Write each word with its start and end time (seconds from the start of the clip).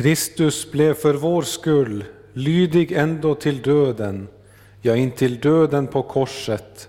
Kristus 0.00 0.72
blev 0.72 0.94
för 0.94 1.14
vår 1.14 1.42
skull 1.42 2.04
lydig 2.32 2.92
ändå 2.92 3.34
till 3.34 3.62
döden, 3.62 4.28
ja, 4.82 4.96
in 4.96 5.10
till 5.10 5.40
döden 5.40 5.86
på 5.86 6.02
korset. 6.02 6.88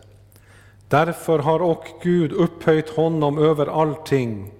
Därför 0.87 1.39
har 1.39 1.61
och 1.61 1.85
Gud 2.03 2.31
upphöjt 2.31 2.89
honom 2.89 3.37
över 3.37 3.81
allting 3.81 4.51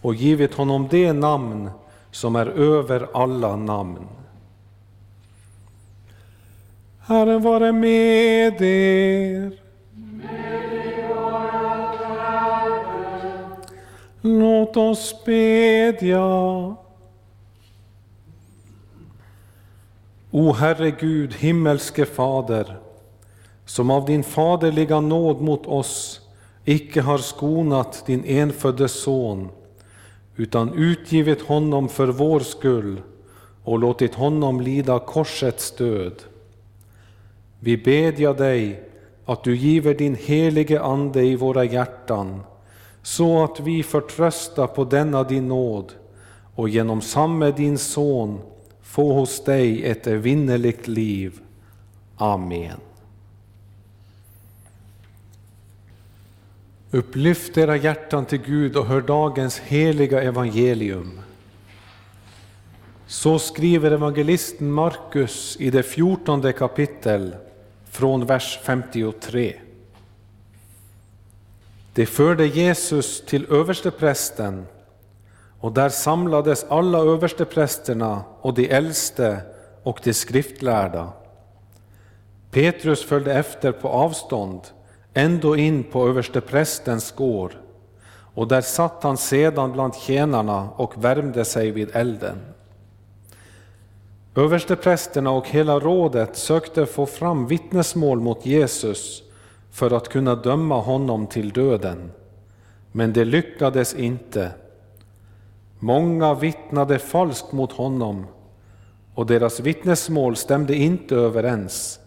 och 0.00 0.14
givit 0.14 0.54
honom 0.54 0.88
det 0.90 1.12
namn 1.12 1.70
som 2.10 2.36
är 2.36 2.46
över 2.46 3.08
alla 3.14 3.56
namn. 3.56 4.08
Herren 7.00 7.42
vare 7.42 7.72
med 7.72 8.62
er. 8.62 9.52
Låt 14.20 14.76
oss 14.76 15.24
bedja. 15.26 16.83
O 20.36 20.52
Herre 20.52 20.90
Gud, 20.90 21.34
himmelske 21.34 22.04
Fader, 22.04 22.78
som 23.64 23.90
av 23.90 24.04
din 24.04 24.24
faderliga 24.24 25.00
nåd 25.00 25.40
mot 25.40 25.66
oss 25.66 26.20
icke 26.64 27.00
har 27.00 27.18
skonat 27.18 28.06
din 28.06 28.24
enfödde 28.24 28.88
son, 28.88 29.48
utan 30.36 30.72
utgivit 30.72 31.42
honom 31.42 31.88
för 31.88 32.06
vår 32.06 32.40
skull 32.40 33.02
och 33.64 33.78
låtit 33.78 34.14
honom 34.14 34.60
lida 34.60 34.98
korsets 34.98 35.76
död. 35.76 36.22
Vi 37.60 37.76
bedja 37.76 38.32
dig 38.32 38.82
att 39.24 39.44
du 39.44 39.56
giver 39.56 39.94
din 39.94 40.14
helige 40.14 40.80
Ande 40.80 41.24
i 41.24 41.36
våra 41.36 41.64
hjärtan, 41.64 42.40
så 43.02 43.44
att 43.44 43.60
vi 43.60 43.82
förtrösta 43.82 44.66
på 44.66 44.84
denna 44.84 45.24
din 45.24 45.48
nåd 45.48 45.92
och 46.54 46.68
genom 46.68 47.00
samme 47.00 47.50
din 47.50 47.78
son 47.78 48.40
få 48.94 49.12
hos 49.12 49.44
dig 49.44 49.84
ett 49.84 50.06
evinnerligt 50.06 50.88
liv. 50.88 51.40
Amen. 52.16 52.80
Upplyft 56.90 57.58
era 57.58 57.76
hjärtan 57.76 58.26
till 58.26 58.38
Gud 58.38 58.76
och 58.76 58.86
hör 58.86 59.00
dagens 59.00 59.58
heliga 59.58 60.22
evangelium. 60.22 61.20
Så 63.06 63.38
skriver 63.38 63.90
evangelisten 63.90 64.72
Markus 64.72 65.56
i 65.60 65.70
det 65.70 65.82
fjortonde 65.82 66.52
kapitel 66.52 67.36
från 67.90 68.26
vers 68.26 68.58
53. 68.62 69.54
Det 71.92 72.06
förde 72.06 72.46
Jesus 72.46 73.24
till 73.26 73.46
översteprästen 73.50 74.66
och 75.64 75.72
där 75.72 75.88
samlades 75.88 76.66
alla 76.68 76.98
översteprästerna 76.98 78.22
och 78.40 78.54
de 78.54 78.70
äldste 78.70 79.40
och 79.82 80.00
de 80.04 80.14
skriftlärda. 80.14 81.12
Petrus 82.50 83.04
följde 83.04 83.34
efter 83.34 83.72
på 83.72 83.88
avstånd, 83.88 84.60
ändå 85.14 85.56
in 85.56 85.84
på 85.84 86.08
översteprästens 86.08 87.12
gård, 87.12 87.52
och 88.34 88.48
där 88.48 88.60
satt 88.60 89.02
han 89.02 89.16
sedan 89.16 89.72
bland 89.72 89.94
tjänarna 89.94 90.70
och 90.76 91.04
värmde 91.04 91.44
sig 91.44 91.70
vid 91.70 91.90
elden. 91.92 92.38
Översteprästerna 94.36 95.30
och 95.30 95.48
hela 95.48 95.78
rådet 95.78 96.36
sökte 96.36 96.86
få 96.86 97.06
fram 97.06 97.46
vittnesmål 97.46 98.20
mot 98.20 98.46
Jesus 98.46 99.22
för 99.70 99.90
att 99.90 100.08
kunna 100.08 100.34
döma 100.34 100.80
honom 100.80 101.26
till 101.26 101.50
döden, 101.50 102.12
men 102.92 103.12
det 103.12 103.24
lyckades 103.24 103.94
inte. 103.94 104.50
Många 105.84 106.34
vittnade 106.34 106.98
falskt 106.98 107.52
mot 107.52 107.72
honom 107.72 108.26
och 109.14 109.26
deras 109.26 109.60
vittnesmål 109.60 110.36
stämde 110.36 110.74
inte 110.74 111.14
överens. 111.16 112.00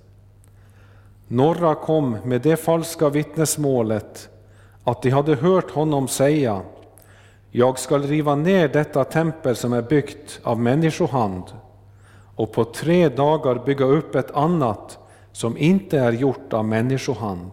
Några 1.28 1.76
kom 1.76 2.18
med 2.26 2.42
det 2.42 2.58
falska 2.58 3.10
vittnesmålet 3.10 4.30
att 4.84 5.02
de 5.02 5.10
hade 5.10 5.36
hört 5.36 5.72
honom 5.72 6.08
säga 6.08 6.62
Jag 7.52 7.80
skall 7.80 8.04
riva 8.04 8.36
ner 8.36 8.68
detta 8.68 9.04
tempel 9.04 9.56
som 9.56 9.74
är 9.74 9.82
byggt 9.82 10.40
av 10.44 10.60
människohand 10.60 11.44
och 12.36 12.52
på 12.52 12.64
tre 12.64 13.10
dagar 13.10 13.66
bygga 13.66 13.86
upp 13.86 14.16
ett 14.16 14.32
annat 14.32 15.00
som 15.32 15.58
inte 15.58 16.00
är 16.00 16.12
gjort 16.12 16.54
av 16.54 16.66
människohand. 16.66 17.52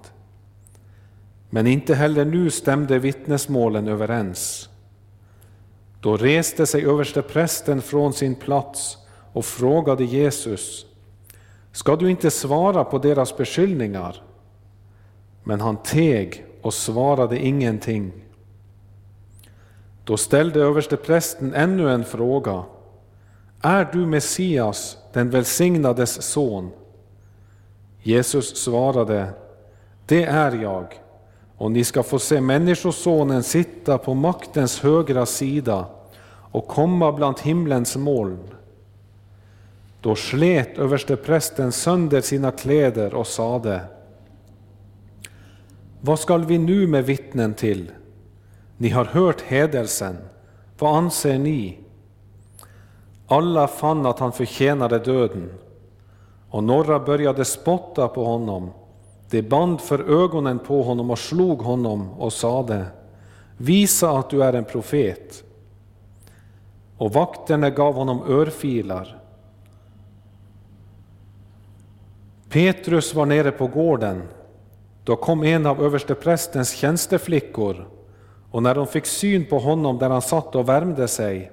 Men 1.50 1.66
inte 1.66 1.94
heller 1.94 2.24
nu 2.24 2.50
stämde 2.50 2.98
vittnesmålen 2.98 3.88
överens. 3.88 4.68
Då 6.04 6.16
reste 6.16 6.66
sig 6.66 6.86
översteprästen 6.86 7.82
från 7.82 8.12
sin 8.12 8.34
plats 8.34 8.98
och 9.32 9.44
frågade 9.44 10.04
Jesus, 10.04 10.86
ska 11.72 11.96
du 11.96 12.10
inte 12.10 12.30
svara 12.30 12.84
på 12.84 12.98
deras 12.98 13.36
beskyllningar? 13.36 14.22
Men 15.44 15.60
han 15.60 15.76
teg 15.76 16.46
och 16.62 16.74
svarade 16.74 17.38
ingenting. 17.38 18.12
Då 20.04 20.16
ställde 20.16 20.60
översteprästen 20.60 21.54
ännu 21.54 21.90
en 21.90 22.04
fråga. 22.04 22.64
Är 23.60 23.88
du 23.92 24.06
Messias, 24.06 24.98
den 25.12 25.30
välsignades 25.30 26.22
son? 26.22 26.70
Jesus 28.02 28.56
svarade, 28.56 29.28
det 30.06 30.24
är 30.24 30.62
jag, 30.62 31.03
och 31.64 31.72
ni 31.72 31.84
ska 31.84 32.02
få 32.02 32.18
se 32.18 32.40
Människosonen 32.40 33.42
sitta 33.42 33.98
på 33.98 34.14
maktens 34.14 34.80
högra 34.80 35.26
sida 35.26 35.86
och 36.26 36.68
komma 36.68 37.12
bland 37.12 37.40
himlens 37.40 37.96
moln. 37.96 38.48
Då 40.00 40.14
slet 40.14 40.78
översteprästen 40.78 41.72
sönder 41.72 42.20
sina 42.20 42.50
kläder 42.50 43.14
och 43.14 43.26
sade, 43.26 43.80
vad 46.00 46.18
skall 46.18 46.44
vi 46.44 46.58
nu 46.58 46.86
med 46.86 47.04
vittnen 47.04 47.54
till? 47.54 47.90
Ni 48.76 48.88
har 48.88 49.04
hört 49.04 49.40
hädelsen, 49.40 50.16
vad 50.78 50.96
anser 50.96 51.38
ni? 51.38 51.78
Alla 53.26 53.68
fann 53.68 54.06
att 54.06 54.18
han 54.18 54.32
förtjänade 54.32 54.98
döden, 54.98 55.50
och 56.50 56.64
några 56.64 57.00
började 57.00 57.44
spotta 57.44 58.08
på 58.08 58.24
honom. 58.24 58.70
De 59.34 59.42
band 59.42 59.80
för 59.80 60.24
ögonen 60.24 60.58
på 60.58 60.82
honom 60.82 61.10
och 61.10 61.18
slog 61.18 61.62
honom 61.62 62.10
och 62.10 62.32
sade, 62.32 62.86
visa 63.56 64.10
att 64.10 64.30
du 64.30 64.42
är 64.42 64.52
en 64.52 64.64
profet. 64.64 65.44
Och 66.98 67.12
vakterna 67.12 67.70
gav 67.70 67.94
honom 67.94 68.22
örfilar. 68.28 69.18
Petrus 72.48 73.14
var 73.14 73.26
nere 73.26 73.50
på 73.50 73.66
gården. 73.66 74.22
Då 75.04 75.16
kom 75.16 75.44
en 75.44 75.66
av 75.66 75.82
översteprästens 75.82 76.70
tjänsteflickor, 76.70 77.88
och 78.50 78.62
när 78.62 78.74
hon 78.74 78.86
fick 78.86 79.06
syn 79.06 79.44
på 79.44 79.58
honom 79.58 79.98
där 79.98 80.10
han 80.10 80.22
satt 80.22 80.54
och 80.54 80.68
värmde 80.68 81.08
sig, 81.08 81.50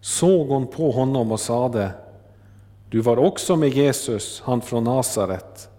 såg 0.00 0.48
hon 0.48 0.66
på 0.66 0.90
honom 0.90 1.32
och 1.32 1.40
sade, 1.40 1.90
du 2.90 3.00
var 3.00 3.16
också 3.16 3.56
med 3.56 3.68
Jesus, 3.68 4.42
han 4.44 4.60
från 4.60 4.84
Nasaret. 4.84 5.70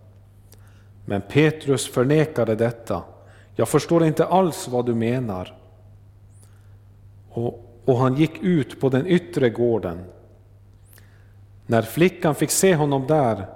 Men 1.05 1.21
Petrus 1.21 1.87
förnekade 1.87 2.55
detta. 2.55 3.03
Jag 3.55 3.69
förstår 3.69 4.05
inte 4.05 4.25
alls 4.25 4.67
vad 4.67 4.85
du 4.85 4.95
menar. 4.95 5.57
Och, 7.29 7.79
och 7.85 7.97
han 7.97 8.15
gick 8.15 8.43
ut 8.43 8.79
på 8.79 8.89
den 8.89 9.07
yttre 9.07 9.49
gården. 9.49 10.03
När 11.65 11.81
flickan 11.81 12.35
fick 12.35 12.51
se 12.51 12.75
honom 12.75 13.07
där 13.07 13.47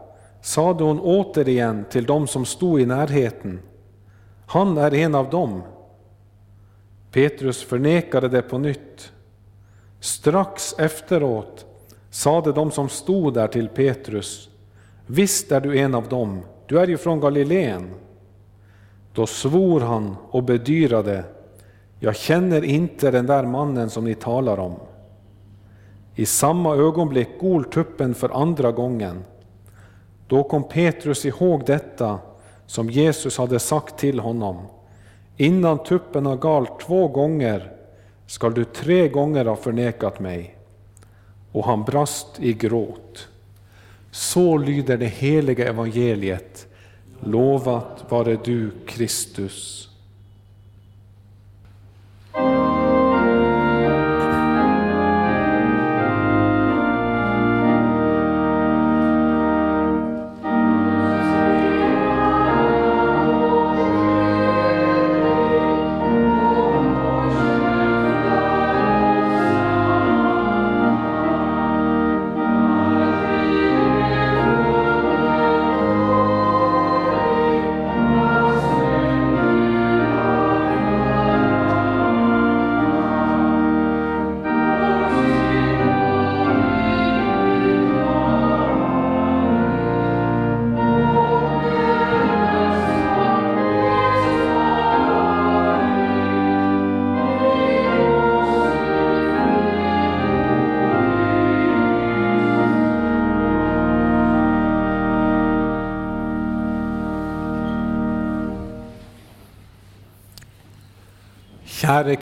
sade 0.41 0.83
hon 0.83 0.99
återigen 0.99 1.85
till 1.89 2.05
dem 2.05 2.27
som 2.27 2.45
stod 2.45 2.81
i 2.81 2.85
närheten, 2.85 3.59
han 4.45 4.77
är 4.77 4.93
en 4.93 5.15
av 5.15 5.29
dem. 5.29 5.61
Petrus 7.11 7.63
förnekade 7.63 8.29
det 8.29 8.41
på 8.41 8.57
nytt. 8.57 9.11
Strax 9.99 10.75
efteråt 10.77 11.65
sade 12.09 12.51
de 12.51 12.71
som 12.71 12.89
stod 12.89 13.33
där 13.33 13.47
till 13.47 13.69
Petrus, 13.69 14.49
visst 15.05 15.51
är 15.51 15.61
du 15.61 15.79
en 15.79 15.95
av 15.95 16.07
dem, 16.07 16.41
du 16.69 16.79
är 16.79 16.87
ju 16.87 16.97
från 16.97 17.19
Galileen. 17.19 17.89
Då 19.13 19.27
svor 19.27 19.79
han 19.81 20.15
och 20.31 20.43
bedyrade, 20.43 21.23
jag 21.99 22.15
känner 22.15 22.63
inte 22.63 23.11
den 23.11 23.25
där 23.25 23.43
mannen 23.43 23.89
som 23.89 24.05
ni 24.05 24.15
talar 24.15 24.59
om. 24.59 24.75
I 26.15 26.25
samma 26.25 26.75
ögonblick 26.75 27.39
gol 27.39 27.65
tuppen 27.65 28.15
för 28.15 28.41
andra 28.41 28.71
gången. 28.71 29.23
Då 30.27 30.43
kom 30.43 30.63
Petrus 30.63 31.25
ihåg 31.25 31.65
detta 31.65 32.19
som 32.65 32.89
Jesus 32.89 33.37
hade 33.37 33.59
sagt 33.59 33.97
till 33.97 34.19
honom. 34.19 34.57
Innan 35.37 35.83
tuppen 35.83 36.25
har 36.25 36.37
galt 36.37 36.79
två 36.79 37.07
gånger 37.07 37.71
skall 38.27 38.53
du 38.53 38.65
tre 38.65 39.07
gånger 39.07 39.45
ha 39.45 39.55
förnekat 39.55 40.19
mig. 40.19 40.57
Och 41.51 41.65
han 41.65 41.83
brast 41.83 42.39
i 42.39 42.53
gråt. 42.53 43.27
Så 44.11 44.57
lyder 44.57 44.97
det 44.97 45.07
heliga 45.07 45.69
evangeliet. 45.69 46.67
Lovat 47.19 48.05
vare 48.09 48.37
du, 48.45 48.71
Kristus. 48.85 49.88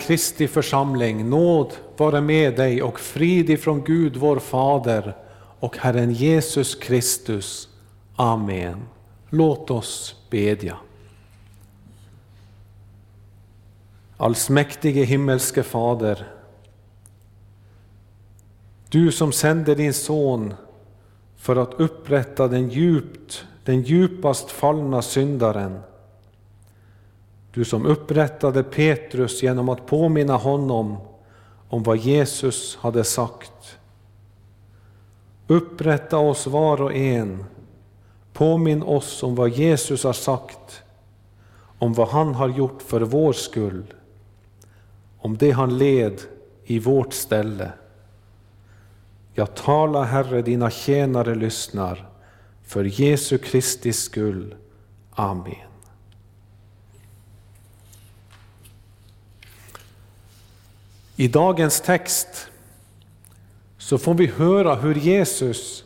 Kristi 0.08 0.48
församling, 0.48 1.30
nåd 1.30 1.74
vare 1.98 2.22
med 2.22 2.56
dig 2.56 2.82
och 2.82 3.00
frid 3.00 3.50
ifrån 3.50 3.84
Gud 3.84 4.16
vår 4.16 4.40
Fader 4.40 5.16
och 5.60 5.78
Herren 5.78 6.14
Jesus 6.14 6.76
Kristus. 6.76 7.70
Amen. 8.16 8.84
Låt 9.30 9.72
oss 9.72 10.16
bedja. 10.30 10.78
Allsmäktige 14.18 15.04
himmelske 15.04 15.64
Fader, 15.64 16.28
du 18.90 19.12
som 19.12 19.32
sände 19.32 19.76
din 19.76 19.94
son 19.94 20.54
för 21.38 21.56
att 21.56 21.74
upprätta 21.74 22.48
den 22.48 22.70
djupt, 22.70 23.46
den 23.64 23.82
djupast 23.82 24.52
fallna 24.52 25.02
syndaren. 25.02 25.80
Du 27.58 27.66
som 27.66 27.86
upprättade 27.86 28.64
Petrus 28.64 29.44
genom 29.44 29.70
att 29.70 29.86
påminna 29.86 30.36
honom 30.36 30.98
om 31.70 31.84
vad 31.84 31.98
Jesus 31.98 32.78
hade 32.82 33.04
sagt. 33.04 33.78
Upprätta 35.48 36.18
oss 36.18 36.48
var 36.48 36.82
och 36.82 36.94
en. 36.94 37.46
Påminn 38.34 38.84
oss 38.84 39.24
om 39.24 39.36
vad 39.36 39.50
Jesus 39.50 40.04
har 40.04 40.14
sagt, 40.14 40.84
om 41.80 41.94
vad 41.94 42.08
han 42.08 42.36
har 42.36 42.50
gjort 42.50 42.82
för 42.82 43.02
vår 43.02 43.34
skull, 43.34 43.94
om 45.18 45.38
det 45.38 45.52
han 45.52 45.78
led 45.78 46.22
i 46.66 46.80
vårt 46.80 47.14
ställe. 47.14 47.72
Jag 49.34 49.56
talar, 49.56 50.04
Herre, 50.04 50.42
dina 50.42 50.70
tjänare 50.70 51.36
lyssnar, 51.36 52.10
för 52.64 52.84
Jesu 53.02 53.38
Kristi 53.38 53.94
skull. 53.94 54.56
Amen. 55.12 55.67
I 61.20 61.28
dagens 61.28 61.82
text 61.82 62.48
så 63.78 63.98
får 63.98 64.14
vi 64.14 64.28
höra 64.28 64.76
hur 64.76 64.96
Jesus, 64.96 65.84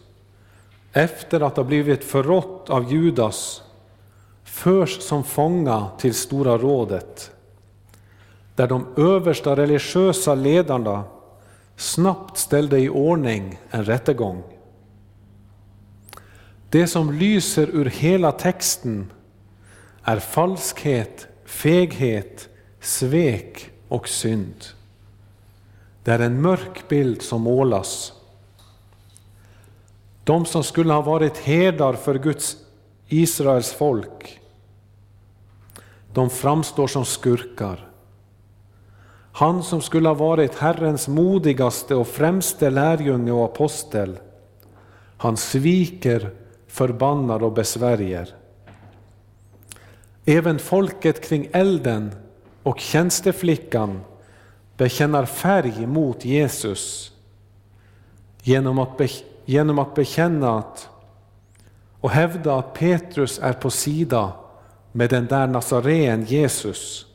efter 0.94 1.42
att 1.42 1.58
ha 1.58 1.64
blivit 1.64 2.04
förrått 2.04 2.70
av 2.70 2.94
Judas, 2.94 3.62
förs 4.44 5.02
som 5.02 5.24
fånga 5.24 5.88
till 5.98 6.14
Stora 6.14 6.58
rådet, 6.58 7.32
där 8.56 8.68
de 8.68 8.88
översta 8.98 9.56
religiösa 9.56 10.36
ledarna 10.36 11.04
snabbt 11.76 12.38
ställde 12.38 12.80
i 12.80 12.90
ordning 12.90 13.60
en 13.70 13.86
rättegång. 13.86 14.44
Det 16.70 16.88
som 16.88 17.14
lyser 17.14 17.68
ur 17.68 17.86
hela 17.86 18.32
texten 18.32 19.12
är 20.04 20.20
falskhet, 20.20 21.28
feghet, 21.46 22.50
svek 22.80 23.70
och 23.88 24.08
synd. 24.08 24.66
Det 26.04 26.12
är 26.12 26.20
en 26.20 26.42
mörk 26.42 26.88
bild 26.88 27.22
som 27.22 27.42
målas. 27.42 28.14
De 30.24 30.46
som 30.46 30.64
skulle 30.64 30.94
ha 30.94 31.02
varit 31.02 31.38
herdar 31.38 31.94
för 31.94 32.16
Guds 32.16 32.58
Israels 33.08 33.74
folk, 33.74 34.40
de 36.14 36.30
framstår 36.30 36.88
som 36.88 37.06
skurkar. 37.06 37.88
Han 39.32 39.64
som 39.64 39.82
skulle 39.82 40.10
ha 40.10 40.14
varit 40.14 40.56
Herrens 40.56 41.08
modigaste 41.08 41.96
och 41.96 42.08
främste 42.08 42.70
lärjunge 42.70 43.32
och 43.32 43.46
apostel, 43.46 44.20
han 45.18 45.38
sviker, 45.38 46.30
förbannar 46.68 47.44
och 47.44 47.54
besvärjer. 47.54 48.36
Även 50.26 50.60
folket 50.60 51.28
kring 51.28 51.50
elden 51.52 52.12
och 52.64 52.80
tjänsteflickan 52.80 54.00
bekänner 54.82 55.26
färg 55.26 55.88
mot 55.88 56.26
Jesus 56.26 57.12
genom 58.44 58.80
att, 58.80 58.98
be, 58.98 59.08
genom 59.46 59.80
att 59.80 59.96
bekänna 59.96 60.58
att, 60.58 60.90
och 62.00 62.10
hävda 62.10 62.60
att 62.60 62.74
Petrus 62.74 63.40
är 63.40 63.54
på 63.54 63.70
sida 63.70 64.34
med 64.92 65.10
den 65.10 65.26
där 65.26 65.48
nasarén 65.48 66.26
Jesus 66.26 67.06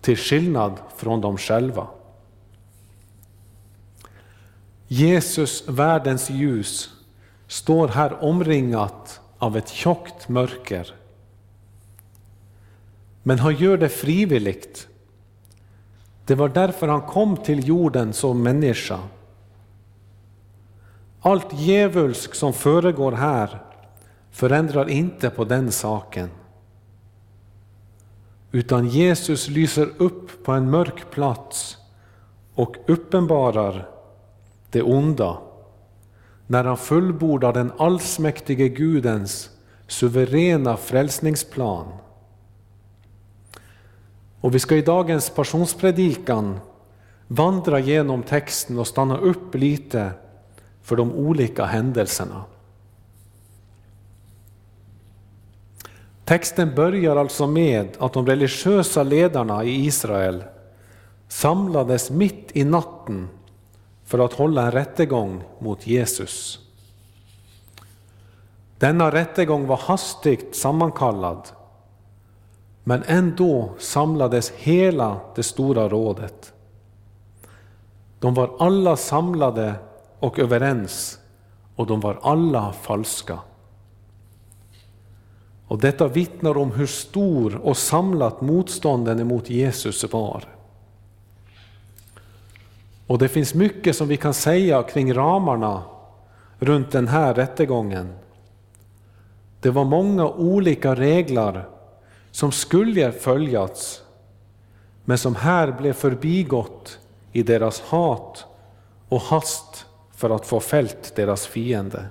till 0.00 0.16
skillnad 0.16 0.72
från 0.96 1.20
dem 1.20 1.38
själva. 1.38 1.86
Jesus, 4.88 5.68
världens 5.68 6.30
ljus, 6.30 6.90
står 7.46 7.88
här 7.88 8.24
omringat 8.24 9.20
av 9.38 9.56
ett 9.56 9.68
tjockt 9.68 10.28
mörker. 10.28 10.94
Men 13.22 13.38
han 13.38 13.56
gör 13.56 13.76
det 13.76 13.88
frivilligt. 13.88 14.86
Det 16.26 16.34
var 16.34 16.48
därför 16.48 16.88
han 16.88 17.02
kom 17.02 17.36
till 17.36 17.68
jorden 17.68 18.12
som 18.12 18.42
människa. 18.42 18.98
Allt 21.20 21.52
djävulsk 21.52 22.34
som 22.34 22.52
föregår 22.52 23.12
här 23.12 23.62
förändrar 24.30 24.88
inte 24.88 25.30
på 25.30 25.44
den 25.44 25.72
saken 25.72 26.30
utan 28.52 28.86
Jesus 28.88 29.48
lyser 29.48 29.88
upp 29.96 30.44
på 30.44 30.52
en 30.52 30.70
mörk 30.70 31.10
plats 31.10 31.76
och 32.54 32.76
uppenbarar 32.86 33.88
det 34.70 34.82
onda 34.82 35.38
när 36.46 36.64
han 36.64 36.76
fullbordar 36.76 37.52
den 37.52 37.72
allsmäktige 37.78 38.68
Gudens 38.68 39.50
suveräna 39.86 40.76
frälsningsplan. 40.76 41.86
Och 44.40 44.54
vi 44.54 44.58
ska 44.58 44.76
i 44.76 44.82
dagens 44.82 45.30
passionspredikan 45.30 46.60
vandra 47.28 47.78
genom 47.78 48.22
texten 48.22 48.78
och 48.78 48.86
stanna 48.86 49.18
upp 49.18 49.54
lite 49.54 50.10
för 50.82 50.96
de 50.96 51.12
olika 51.12 51.64
händelserna. 51.64 52.44
Texten 56.24 56.74
börjar 56.74 57.16
alltså 57.16 57.46
med 57.46 57.88
att 57.98 58.12
de 58.12 58.26
religiösa 58.26 59.02
ledarna 59.02 59.64
i 59.64 59.86
Israel 59.86 60.44
samlades 61.28 62.10
mitt 62.10 62.50
i 62.52 62.64
natten 62.64 63.28
för 64.04 64.18
att 64.18 64.32
hålla 64.32 64.62
en 64.62 64.72
rättegång 64.72 65.42
mot 65.58 65.86
Jesus. 65.86 66.58
Denna 68.78 69.10
rättegång 69.10 69.66
var 69.66 69.76
hastigt 69.76 70.56
sammankallad, 70.56 71.48
men 72.90 73.02
ändå 73.06 73.70
samlades 73.78 74.50
hela 74.50 75.20
det 75.34 75.42
stora 75.42 75.88
rådet. 75.88 76.52
De 78.18 78.34
var 78.34 78.56
alla 78.58 78.96
samlade 78.96 79.74
och 80.20 80.38
överens 80.38 81.18
och 81.76 81.86
de 81.86 82.00
var 82.00 82.18
alla 82.22 82.72
falska. 82.72 83.38
Och 85.66 85.78
detta 85.78 86.08
vittnar 86.08 86.56
om 86.56 86.72
hur 86.72 86.86
stor 86.86 87.56
och 87.56 87.76
samlat 87.76 88.40
motstånden 88.40 89.20
emot 89.20 89.50
Jesus 89.50 90.12
var. 90.12 90.44
Och 93.06 93.18
det 93.18 93.28
finns 93.28 93.54
mycket 93.54 93.96
som 93.96 94.08
vi 94.08 94.16
kan 94.16 94.34
säga 94.34 94.82
kring 94.82 95.14
ramarna 95.14 95.82
runt 96.58 96.90
den 96.90 97.08
här 97.08 97.34
rättegången. 97.34 98.12
Det 99.60 99.70
var 99.70 99.84
många 99.84 100.28
olika 100.28 100.94
regler 100.94 101.64
som 102.30 102.52
skulle 102.52 103.12
följats, 103.12 104.02
men 105.04 105.18
som 105.18 105.34
här 105.34 105.72
blev 105.72 105.92
förbigått 105.92 106.98
i 107.32 107.42
deras 107.42 107.80
hat 107.80 108.44
och 109.08 109.20
hast 109.20 109.86
för 110.14 110.30
att 110.30 110.46
få 110.46 110.60
fält 110.60 111.12
deras 111.16 111.46
fiende. 111.46 112.06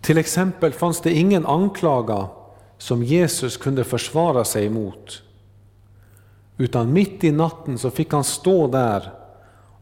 Till 0.00 0.18
exempel 0.18 0.72
fanns 0.72 1.00
det 1.00 1.12
ingen 1.12 1.46
anklaga 1.46 2.28
som 2.78 3.02
Jesus 3.02 3.56
kunde 3.56 3.84
försvara 3.84 4.44
sig 4.44 4.66
emot. 4.66 5.22
Utan 6.56 6.92
mitt 6.92 7.24
i 7.24 7.32
natten 7.32 7.78
så 7.78 7.90
fick 7.90 8.12
han 8.12 8.24
stå 8.24 8.68
där 8.68 9.12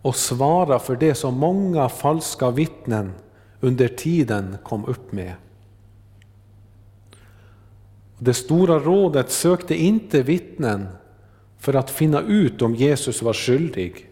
och 0.03 0.17
svara 0.17 0.79
för 0.79 0.97
det 0.97 1.15
som 1.15 1.35
många 1.35 1.89
falska 1.89 2.51
vittnen 2.51 3.13
under 3.61 3.89
tiden 3.89 4.57
kom 4.65 4.85
upp 4.85 5.13
med. 5.13 5.33
Det 8.19 8.35
stora 8.35 8.79
rådet 8.79 9.31
sökte 9.31 9.75
inte 9.75 10.23
vittnen 10.23 10.89
för 11.59 11.75
att 11.75 11.91
finna 11.91 12.21
ut 12.21 12.63
om 12.63 12.75
Jesus 12.75 13.23
var 13.23 13.33
skyldig, 13.33 14.11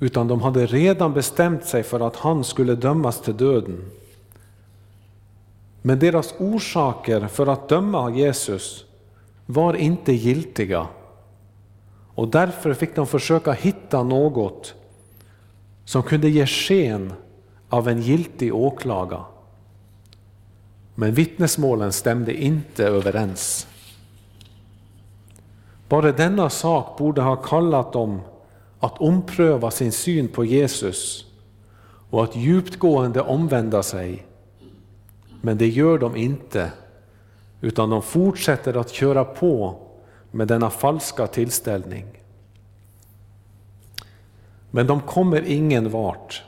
utan 0.00 0.28
de 0.28 0.42
hade 0.42 0.66
redan 0.66 1.12
bestämt 1.12 1.64
sig 1.64 1.82
för 1.82 2.00
att 2.00 2.16
han 2.16 2.44
skulle 2.44 2.74
dömas 2.74 3.20
till 3.20 3.36
döden. 3.36 3.84
Men 5.82 5.98
deras 5.98 6.34
orsaker 6.38 7.26
för 7.26 7.46
att 7.46 7.68
döma 7.68 8.10
Jesus 8.10 8.84
var 9.46 9.74
inte 9.74 10.12
giltiga. 10.12 10.86
Och 12.14 12.28
därför 12.28 12.74
fick 12.74 12.96
de 12.96 13.06
försöka 13.06 13.52
hitta 13.52 14.02
något 14.02 14.74
som 15.84 16.02
kunde 16.02 16.28
ge 16.28 16.46
sken 16.46 17.12
av 17.68 17.88
en 17.88 18.02
giltig 18.02 18.54
åklagare. 18.54 19.24
Men 21.00 21.14
vittnesmålen 21.14 21.92
stämde 21.92 22.34
inte 22.34 22.84
överens. 22.84 23.66
Bara 25.88 26.12
denna 26.12 26.50
sak 26.50 26.98
borde 26.98 27.22
ha 27.22 27.36
kallat 27.36 27.92
dem 27.92 28.20
att 28.80 28.98
ompröva 28.98 29.70
sin 29.70 29.92
syn 29.92 30.28
på 30.28 30.44
Jesus 30.44 31.26
och 32.10 32.24
att 32.24 32.36
djupgående 32.36 33.20
omvända 33.20 33.82
sig. 33.82 34.26
Men 35.40 35.58
det 35.58 35.68
gör 35.68 35.98
de 35.98 36.16
inte, 36.16 36.72
utan 37.60 37.90
de 37.90 38.02
fortsätter 38.02 38.76
att 38.76 38.90
köra 38.90 39.24
på 39.24 39.78
med 40.30 40.48
denna 40.48 40.70
falska 40.70 41.26
tillställning. 41.26 42.06
Men 44.70 44.86
de 44.86 45.00
kommer 45.00 45.42
ingen 45.42 45.90
vart. 45.90 46.42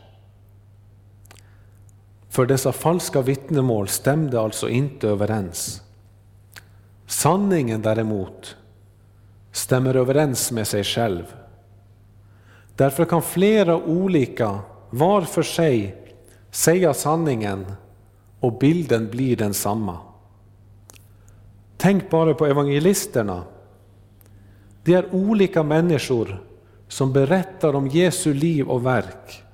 För 2.33 2.47
dessa 2.47 2.73
falska 2.73 3.23
vittnemål 3.23 3.89
stämde 3.89 4.41
alltså 4.41 4.69
inte 4.69 5.09
överens. 5.09 5.83
Sanningen 7.07 7.83
däremot 7.83 8.57
stämmer 9.51 9.95
överens 9.95 10.53
med 10.53 10.67
sig 10.67 10.85
själv. 10.85 11.25
Därför 12.77 13.05
kan 13.05 13.23
flera 13.23 13.77
olika, 13.77 14.59
var 14.91 15.23
för 15.23 15.43
sig, 15.43 15.97
säga 16.51 16.95
sanningen 16.95 17.67
och 18.41 18.59
bilden 18.59 19.11
blir 19.11 19.37
densamma. 19.37 19.99
Tänk 21.77 22.11
bara 22.11 22.35
på 22.35 22.47
evangelisterna. 22.47 23.45
De 24.85 24.95
är 24.95 25.15
olika 25.15 25.63
människor 25.63 26.45
som 26.89 27.13
berättar 27.13 27.75
om 27.75 27.89
Jesu 27.89 28.35
liv 28.35 28.69
och 28.69 28.87
verk. 28.87 29.45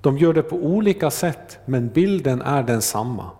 De 0.00 0.18
gör 0.18 0.32
det 0.32 0.42
på 0.42 0.56
olika 0.56 1.10
sätt, 1.10 1.58
men 1.64 1.88
bilden 1.88 2.42
är 2.42 2.62
densamma. 2.62 3.30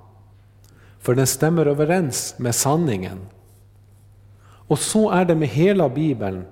För 0.99 1.15
den 1.15 1.27
stämmer 1.27 1.67
överens 1.67 2.35
med 2.39 2.55
sanningen. 2.55 3.19
Och 4.41 4.79
så 4.79 5.11
är 5.11 5.25
det 5.25 5.35
med 5.35 5.49
hela 5.49 5.89
Bibeln. 5.89 6.45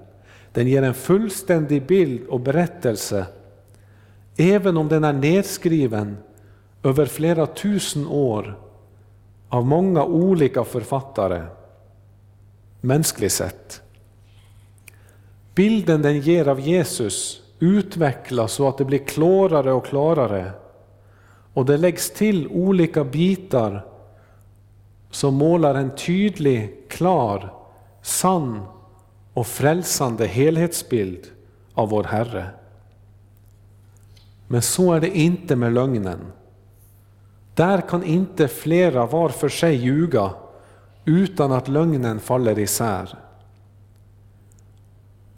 Den 0.52 0.68
ger 0.68 0.82
en 0.82 0.94
fullständig 0.94 1.86
bild 1.86 2.26
och 2.26 2.40
berättelse, 2.40 3.26
även 4.36 4.76
om 4.76 4.88
den 4.88 5.04
är 5.04 5.12
nedskriven 5.12 6.16
över 6.82 7.06
flera 7.06 7.46
tusen 7.46 8.06
år 8.06 8.58
av 9.48 9.66
många 9.66 10.04
olika 10.04 10.64
författare, 10.64 11.42
mänskligt 12.80 13.32
sett. 13.32 13.82
Bilden 15.54 16.02
den 16.02 16.20
ger 16.20 16.48
av 16.48 16.60
Jesus 16.60 17.42
utvecklas 17.58 18.52
så 18.52 18.68
att 18.68 18.78
det 18.78 18.84
blir 18.84 18.98
klarare 18.98 19.72
och 19.72 19.86
klarare. 19.86 20.52
Och 21.54 21.66
det 21.66 21.76
läggs 21.76 22.10
till 22.10 22.48
olika 22.48 23.04
bitar 23.04 23.86
som 25.10 25.34
målar 25.34 25.74
en 25.74 25.94
tydlig, 25.94 26.88
klar, 26.88 27.52
sann 28.02 28.62
och 29.34 29.46
frälsande 29.46 30.26
helhetsbild 30.26 31.26
av 31.74 31.88
vår 31.88 32.04
Herre. 32.04 32.46
Men 34.48 34.62
så 34.62 34.92
är 34.92 35.00
det 35.00 35.18
inte 35.18 35.56
med 35.56 35.72
lögnen. 35.72 36.18
Där 37.54 37.80
kan 37.80 38.04
inte 38.04 38.48
flera 38.48 39.06
var 39.06 39.28
för 39.28 39.48
sig 39.48 39.74
ljuga 39.74 40.30
utan 41.04 41.52
att 41.52 41.68
lögnen 41.68 42.20
faller 42.20 42.58
isär. 42.58 43.18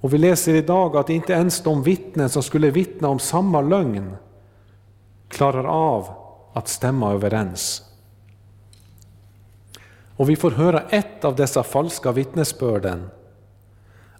Och 0.00 0.14
vi 0.14 0.18
läser 0.18 0.54
idag 0.54 0.96
att 0.96 1.10
inte 1.10 1.32
ens 1.32 1.62
de 1.62 1.82
vittnen 1.82 2.28
som 2.28 2.42
skulle 2.42 2.70
vittna 2.70 3.08
om 3.08 3.18
samma 3.18 3.60
lögn 3.60 4.16
klarar 5.28 5.64
av 5.64 6.08
att 6.52 6.68
stämma 6.68 7.12
överens. 7.12 7.82
Och 10.16 10.30
vi 10.30 10.36
får 10.36 10.50
höra 10.50 10.80
ett 10.80 11.24
av 11.24 11.36
dessa 11.36 11.62
falska 11.62 12.12
vittnesbörden, 12.12 13.10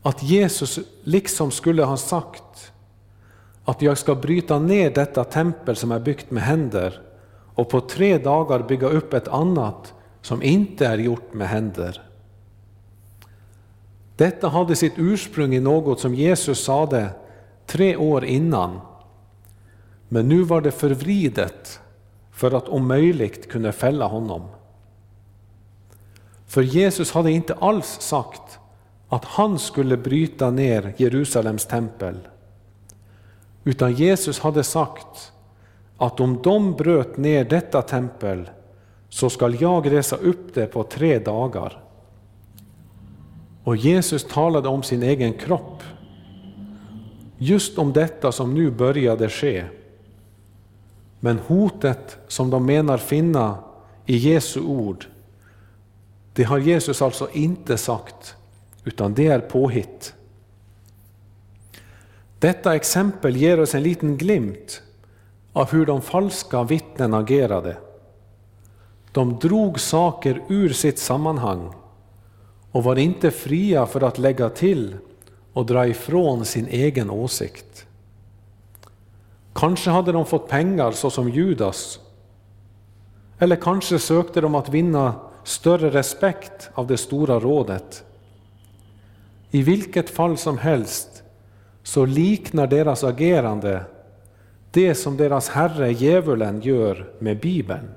att 0.03 0.23
Jesus 0.23 0.79
liksom 1.03 1.51
skulle 1.51 1.85
ha 1.85 1.97
sagt 1.97 2.73
att 3.65 3.83
jag 3.83 3.99
ska 3.99 4.15
bryta 4.15 4.59
ner 4.59 4.91
detta 4.91 5.25
tempel 5.25 5.77
som 5.77 5.93
är 5.93 6.01
byggt 6.01 6.31
med 6.31 6.43
händer 6.43 7.03
och 7.55 7.69
på 7.69 7.81
tre 7.81 8.19
dagar 8.19 8.63
bygga 8.63 8.89
upp 8.89 9.15
ett 9.15 9.29
annat 9.29 9.95
som 10.23 10.43
inte 10.43 10.87
är 10.87 10.99
gjort 10.99 11.35
med 11.35 11.49
händer. 11.49 12.08
Detta 14.19 14.49
hade 14.49 14.77
sitt 14.77 14.93
ursprung 14.97 15.55
i 15.55 15.61
något 15.61 16.01
som 16.01 16.15
Jesus 16.15 16.65
sade 16.65 17.11
tre 17.67 17.97
år 17.97 18.25
innan. 18.25 18.81
Men 20.09 20.29
nu 20.29 20.43
var 20.43 20.61
det 20.61 20.71
förvridet 20.71 21.81
för 22.33 22.57
att 22.57 22.69
om 22.69 22.89
möjligt 22.89 23.51
kunna 23.51 23.73
fälla 23.73 24.07
honom. 24.07 24.43
För 26.47 26.63
Jesus 26.63 27.13
hade 27.13 27.31
inte 27.31 27.55
alls 27.55 28.01
sagt 28.01 28.59
att 29.09 29.25
han 29.25 29.59
skulle 29.59 29.97
bryta 29.97 30.51
ner 30.51 30.95
Jerusalems 30.97 31.67
tempel. 31.67 32.17
Utan 33.65 33.93
Jesus 33.93 34.41
hade 34.41 34.65
sagt 34.65 35.33
att 35.99 36.21
om 36.21 36.43
de 36.43 36.73
bröt 36.73 37.17
ner 37.17 37.45
detta 37.45 37.83
tempel 37.83 38.51
så 39.09 39.31
skall 39.31 39.61
jag 39.61 39.93
resa 39.93 40.17
upp 40.17 40.55
det 40.55 40.67
på 40.67 40.83
tre 40.83 41.19
dagar. 41.19 41.88
Och 43.69 43.77
Jesus 43.77 44.25
talade 44.25 44.69
om 44.69 44.83
sin 44.83 45.03
egen 45.03 45.33
kropp. 45.33 45.83
Just 47.39 47.79
om 47.79 47.93
detta 47.93 48.33
som 48.33 48.55
nu 48.55 48.71
började 48.71 49.29
ske. 49.29 49.65
Men 51.21 51.39
hotet 51.39 52.19
som 52.29 52.51
de 52.51 52.67
menar 52.67 52.99
finna 52.99 53.59
i 54.07 54.17
Jesu 54.17 54.61
ord, 54.61 55.07
det 56.33 56.43
har 56.43 56.59
Jesus 56.59 57.03
alltså 57.03 57.31
inte 57.33 57.79
sagt, 57.79 58.37
utan 58.85 59.15
det 59.15 59.27
är 59.27 59.41
påhitt. 59.41 60.15
Detta 62.39 62.75
exempel 62.75 63.37
ger 63.37 63.61
oss 63.61 63.75
en 63.75 63.83
liten 63.83 64.17
glimt 64.17 64.83
av 65.53 65.71
hur 65.71 65.87
de 65.87 66.03
falska 66.03 66.63
vittnen 66.63 67.15
agerade. 67.15 67.77
De 69.13 69.39
drog 69.39 69.81
saker 69.81 70.45
ur 70.49 70.69
sitt 70.69 70.99
sammanhang 70.99 71.73
och 72.73 72.85
var 72.85 72.97
inte 72.97 73.31
fria 73.31 73.87
för 73.87 74.03
att 74.03 74.19
lägga 74.19 74.49
till 74.49 74.97
och 75.53 75.67
dra 75.67 75.87
ifrån 75.87 76.45
sin 76.45 76.67
egen 76.67 77.11
åsikt. 77.11 77.87
Kanske 79.55 79.91
hade 79.91 80.13
de 80.13 80.27
fått 80.27 80.49
pengar 80.49 80.93
såsom 80.93 81.29
Judas. 81.29 82.01
Eller 83.39 83.57
kanske 83.57 83.99
sökte 83.99 84.41
de 84.41 84.55
att 84.55 84.69
vinna 84.69 85.15
större 85.45 85.91
respekt 85.91 86.71
av 86.75 86.87
det 86.87 86.97
stora 86.97 87.41
rådet. 87.41 88.05
I 89.51 89.63
vilket 89.63 90.11
fall 90.11 90.37
som 90.37 90.59
helst 90.59 91.23
så 91.83 92.05
liknar 92.05 92.67
deras 92.67 93.05
agerande 93.05 93.85
det 94.71 94.95
som 94.95 95.17
deras 95.17 95.49
herre 95.49 95.93
djävulen 95.93 96.61
gör 96.61 97.13
med 97.19 97.41
Bibeln. 97.41 97.89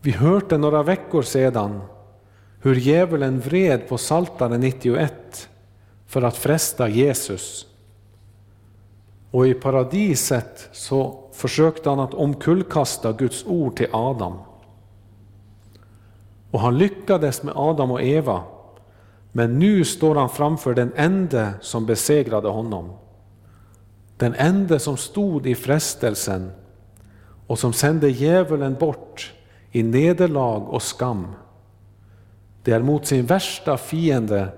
Vi 0.00 0.10
hörde 0.10 0.58
några 0.58 0.82
veckor 0.82 1.22
sedan 1.22 1.80
hur 2.64 2.74
djävulen 2.74 3.40
vred 3.40 3.88
på 3.88 3.98
Saltaren 3.98 4.60
91 4.60 5.48
för 6.06 6.22
att 6.22 6.36
fresta 6.36 6.88
Jesus. 6.88 7.66
Och 9.30 9.46
i 9.46 9.54
paradiset 9.54 10.68
så 10.72 11.28
försökte 11.32 11.88
han 11.90 12.00
att 12.00 12.14
omkullkasta 12.14 13.12
Guds 13.12 13.44
ord 13.46 13.76
till 13.76 13.88
Adam. 13.92 14.38
Och 16.50 16.60
han 16.60 16.78
lyckades 16.78 17.42
med 17.42 17.54
Adam 17.56 17.90
och 17.90 18.02
Eva, 18.02 18.42
men 19.32 19.58
nu 19.58 19.84
står 19.84 20.14
han 20.14 20.28
framför 20.28 20.74
den 20.74 20.92
ende 20.96 21.52
som 21.60 21.86
besegrade 21.86 22.48
honom. 22.48 22.92
Den 24.16 24.34
ende 24.34 24.78
som 24.78 24.96
stod 24.96 25.46
i 25.46 25.54
frestelsen 25.54 26.50
och 27.46 27.58
som 27.58 27.72
sände 27.72 28.08
djävulen 28.10 28.74
bort 28.74 29.32
i 29.70 29.82
nederlag 29.82 30.68
och 30.68 30.82
skam. 30.82 31.26
Det 32.64 32.72
är 32.72 32.82
mot 32.82 33.06
sin 33.06 33.26
värsta 33.26 33.76
fiende 33.76 34.48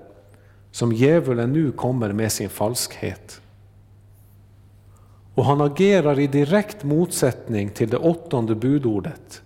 som 0.71 0.93
djävulen 0.93 1.53
nu 1.53 1.71
kommer 1.71 2.13
med 2.13 2.31
sin 2.31 2.49
falskhet. 2.49 3.41
Och 5.35 5.45
han 5.45 5.61
agerar 5.61 6.19
i 6.19 6.27
direkt 6.27 6.83
motsättning 6.83 7.69
till 7.69 7.89
det 7.89 7.97
åttonde 7.97 8.55
budordet. 8.55 9.41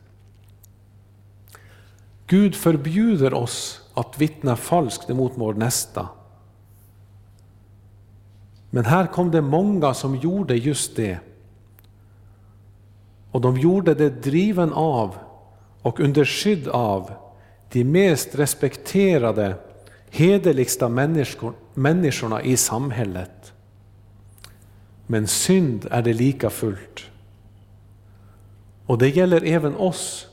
Gud 2.28 2.56
förbjuder 2.56 3.34
oss 3.34 3.82
att 3.94 4.22
vittna 4.22 4.56
falskt 4.56 5.10
emot 5.10 5.32
vår 5.36 5.54
nästa. 5.54 6.10
Men 8.70 8.86
här 8.86 9.08
kom 9.08 9.32
det 9.32 9.42
många 9.42 9.94
som 9.94 10.16
gjorde 10.16 10.56
just 10.56 10.96
det. 10.96 11.20
Och 13.32 13.42
de 13.42 13.58
gjorde 13.58 13.94
det 13.94 14.24
driven 14.24 14.74
av 14.74 15.16
och 15.82 16.00
under 16.00 16.26
skydd 16.26 16.68
av 16.68 17.12
de 17.72 17.84
mest 17.84 18.36
respekterade, 18.36 19.56
hederligsta 20.10 20.90
människor, 20.90 21.54
människorna 21.74 22.42
i 22.42 22.58
samhället. 22.58 23.54
Men 25.08 25.28
synd 25.28 25.88
är 25.92 26.02
det 26.02 26.14
lika 26.14 26.50
fullt. 26.50 27.02
Och 28.86 28.98
det 28.98 29.10
gäller 29.10 29.46
även 29.46 29.76
oss 29.76 30.28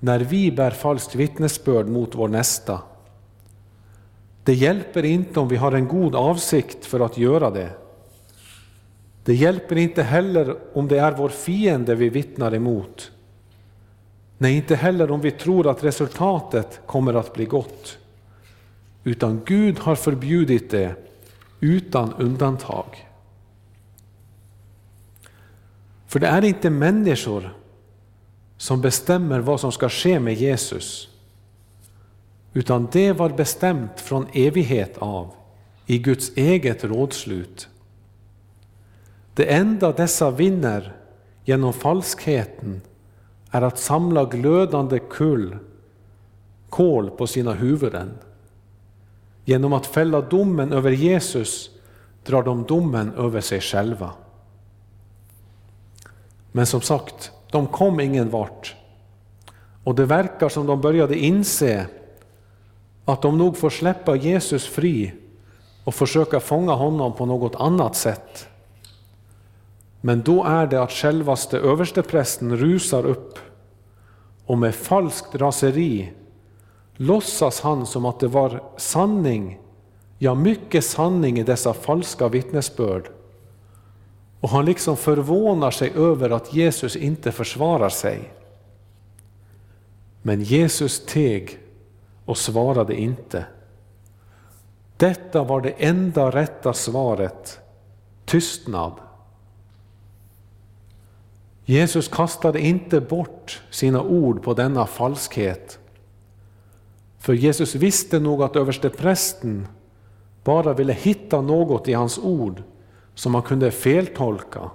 när 0.00 0.20
vi 0.20 0.52
bär 0.52 0.70
falskt 0.70 1.14
vittnesbörd 1.14 1.86
mot 1.86 2.14
vår 2.14 2.28
nästa. 2.28 2.80
Det 4.44 4.54
hjälper 4.54 5.04
inte 5.04 5.40
om 5.40 5.48
vi 5.48 5.56
har 5.56 5.72
en 5.72 5.88
god 5.88 6.14
avsikt 6.14 6.86
för 6.86 7.00
att 7.00 7.18
göra 7.18 7.50
det. 7.50 7.70
Det 9.24 9.34
hjälper 9.34 9.76
inte 9.76 10.02
heller 10.02 10.56
om 10.72 10.88
det 10.88 10.98
är 10.98 11.12
vår 11.12 11.28
fiende 11.28 11.94
vi 11.94 12.08
vittnar 12.08 12.54
emot. 12.54 13.12
Nej, 14.42 14.56
inte 14.56 14.76
heller 14.76 15.10
om 15.10 15.20
vi 15.20 15.30
tror 15.30 15.70
att 15.70 15.84
resultatet 15.84 16.80
kommer 16.86 17.14
att 17.14 17.34
bli 17.34 17.44
gott. 17.44 17.98
Utan 19.04 19.40
Gud 19.44 19.78
har 19.78 19.94
förbjudit 19.94 20.70
det 20.70 20.94
utan 21.60 22.12
undantag. 22.12 23.08
För 26.06 26.20
det 26.20 26.26
är 26.26 26.44
inte 26.44 26.70
människor 26.70 27.56
som 28.56 28.80
bestämmer 28.80 29.40
vad 29.40 29.60
som 29.60 29.72
ska 29.72 29.88
ske 29.88 30.20
med 30.20 30.34
Jesus, 30.34 31.08
utan 32.52 32.88
det 32.92 33.12
var 33.12 33.30
bestämt 33.30 34.00
från 34.00 34.26
evighet 34.32 34.98
av 34.98 35.30
i 35.86 35.98
Guds 35.98 36.36
eget 36.36 36.84
rådslut. 36.84 37.68
Det 39.34 39.52
enda 39.52 39.92
dessa 39.92 40.30
vinner 40.30 40.96
genom 41.44 41.72
falskheten 41.72 42.80
är 43.50 43.62
att 43.62 43.78
samla 43.78 44.24
glödande 44.24 44.98
kull, 44.98 45.56
kol 46.68 47.10
på 47.10 47.26
sina 47.26 47.52
huvuden. 47.52 48.18
Genom 49.44 49.72
att 49.72 49.86
fälla 49.86 50.20
domen 50.20 50.72
över 50.72 50.90
Jesus 50.90 51.70
drar 52.24 52.42
de 52.42 52.64
domen 52.64 53.12
över 53.14 53.40
sig 53.40 53.60
själva. 53.60 54.10
Men 56.52 56.66
som 56.66 56.80
sagt, 56.80 57.32
de 57.50 57.66
kom 57.66 58.00
ingen 58.00 58.30
vart. 58.30 58.76
Och 59.84 59.94
det 59.94 60.04
verkar 60.04 60.48
som 60.48 60.66
de 60.66 60.80
började 60.80 61.18
inse 61.18 61.86
att 63.04 63.22
de 63.22 63.38
nog 63.38 63.56
får 63.56 63.70
släppa 63.70 64.16
Jesus 64.16 64.66
fri 64.66 65.12
och 65.84 65.94
försöka 65.94 66.40
fånga 66.40 66.72
honom 66.72 67.12
på 67.12 67.26
något 67.26 67.54
annat 67.54 67.96
sätt. 67.96 68.48
Men 70.00 70.22
då 70.22 70.44
är 70.44 70.66
det 70.66 70.82
att 70.82 70.92
självaste 70.92 71.58
översteprästen 71.58 72.56
rusar 72.56 73.06
upp 73.06 73.38
och 74.46 74.58
med 74.58 74.74
falskt 74.74 75.34
raseri 75.34 76.12
låtsas 76.96 77.60
han 77.60 77.86
som 77.86 78.04
att 78.04 78.20
det 78.20 78.28
var 78.28 78.62
sanning, 78.76 79.60
ja 80.18 80.34
mycket 80.34 80.84
sanning 80.84 81.38
i 81.38 81.42
dessa 81.42 81.74
falska 81.74 82.28
vittnesbörd. 82.28 83.10
Och 84.40 84.48
han 84.48 84.64
liksom 84.64 84.96
förvånar 84.96 85.70
sig 85.70 85.92
över 85.96 86.30
att 86.30 86.54
Jesus 86.54 86.96
inte 86.96 87.32
försvarar 87.32 87.88
sig. 87.88 88.32
Men 90.22 90.42
Jesus 90.42 91.06
teg 91.06 91.58
och 92.24 92.38
svarade 92.38 93.00
inte. 93.00 93.44
Detta 94.96 95.44
var 95.44 95.60
det 95.60 95.70
enda 95.70 96.30
rätta 96.30 96.72
svaret, 96.72 97.60
tystnad. 98.24 98.92
Jesus 101.64 102.08
kastade 102.08 102.60
inte 102.60 103.00
bort 103.00 103.62
sina 103.70 104.02
ord 104.02 104.42
på 104.42 104.54
denna 104.54 104.86
falskhet. 104.86 105.78
För 107.18 107.32
Jesus 107.32 107.74
visste 107.74 108.20
nog 108.20 108.42
att 108.42 108.56
översteprästen 108.56 109.66
bara 110.44 110.74
ville 110.74 110.92
hitta 110.92 111.40
något 111.40 111.88
i 111.88 111.92
hans 111.92 112.18
ord 112.18 112.62
som 113.14 113.34
han 113.34 113.42
kunde 113.42 113.70
feltolka. 113.70 114.70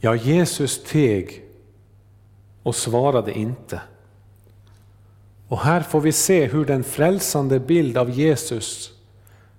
Ja, 0.00 0.14
Jesus 0.14 0.84
teg 0.84 1.44
och 2.62 2.74
svarade 2.74 3.32
inte. 3.38 3.80
Och 5.48 5.58
här 5.58 5.80
får 5.80 6.00
vi 6.00 6.12
se 6.12 6.46
hur 6.46 6.64
den 6.64 6.84
frälsande 6.84 7.60
bild 7.60 7.98
av 7.98 8.10
Jesus 8.10 8.92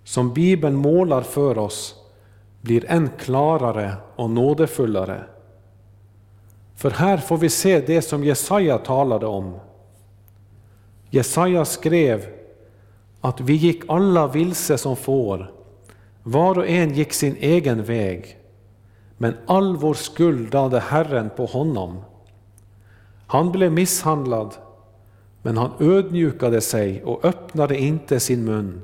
som 0.04 0.34
Bibeln 0.34 0.76
målar 0.76 1.22
för 1.22 1.58
oss 1.58 1.96
blir 2.66 2.92
än 2.92 3.10
klarare 3.18 3.94
och 4.16 4.30
nådefullare. 4.30 5.24
För 6.76 6.92
här 6.92 7.18
får 7.18 7.38
vi 7.38 7.50
se 7.50 7.80
det 7.80 8.02
som 8.02 8.24
Jesaja 8.24 8.78
talade 8.78 9.26
om. 9.26 9.60
Jesaja 11.10 11.66
skrev 11.66 12.26
att 13.22 13.42
vi 13.42 13.54
gick 13.54 13.84
alla 13.88 14.28
vilse 14.28 14.78
som 14.78 14.96
får, 14.96 15.52
var 16.24 16.58
och 16.58 16.68
en 16.68 16.94
gick 16.94 17.14
sin 17.14 17.36
egen 17.40 17.84
väg, 17.84 18.38
men 19.18 19.34
all 19.46 19.78
vår 19.78 19.94
skuld 19.94 20.54
lade 20.54 20.80
Herren 20.80 21.30
på 21.36 21.46
honom. 21.46 22.02
Han 23.28 23.52
blev 23.52 23.72
misshandlad, 23.72 24.56
men 25.42 25.58
han 25.58 25.72
ödmjukade 25.80 26.62
sig 26.62 27.04
och 27.04 27.26
öppnade 27.26 27.80
inte 27.80 28.20
sin 28.20 28.46
mun 28.46 28.82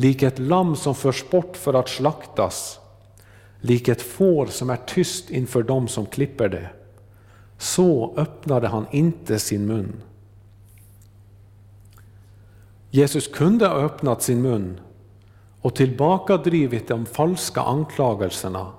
lik 0.00 0.22
ett 0.22 0.38
lamm 0.38 0.76
som 0.76 0.94
förs 0.94 1.30
bort 1.30 1.56
för 1.56 1.74
att 1.74 1.88
slaktas, 1.88 2.80
lik 3.60 3.88
ett 3.88 4.02
får 4.02 4.46
som 4.46 4.70
är 4.70 4.76
tyst 4.76 5.30
inför 5.30 5.62
dem 5.62 5.88
som 5.88 6.06
klipper 6.06 6.48
det. 6.48 6.68
Så 7.58 8.14
öppnade 8.16 8.68
han 8.68 8.86
inte 8.90 9.38
sin 9.38 9.66
mun. 9.66 10.02
Jesus 12.90 13.28
kunde 13.28 13.66
ha 13.66 13.74
öppnat 13.74 14.22
sin 14.22 14.42
mun 14.42 14.80
och 15.60 15.74
tillbakadrivit 15.74 16.88
de 16.88 17.06
falska 17.06 17.60
anklagelserna, 17.60 18.72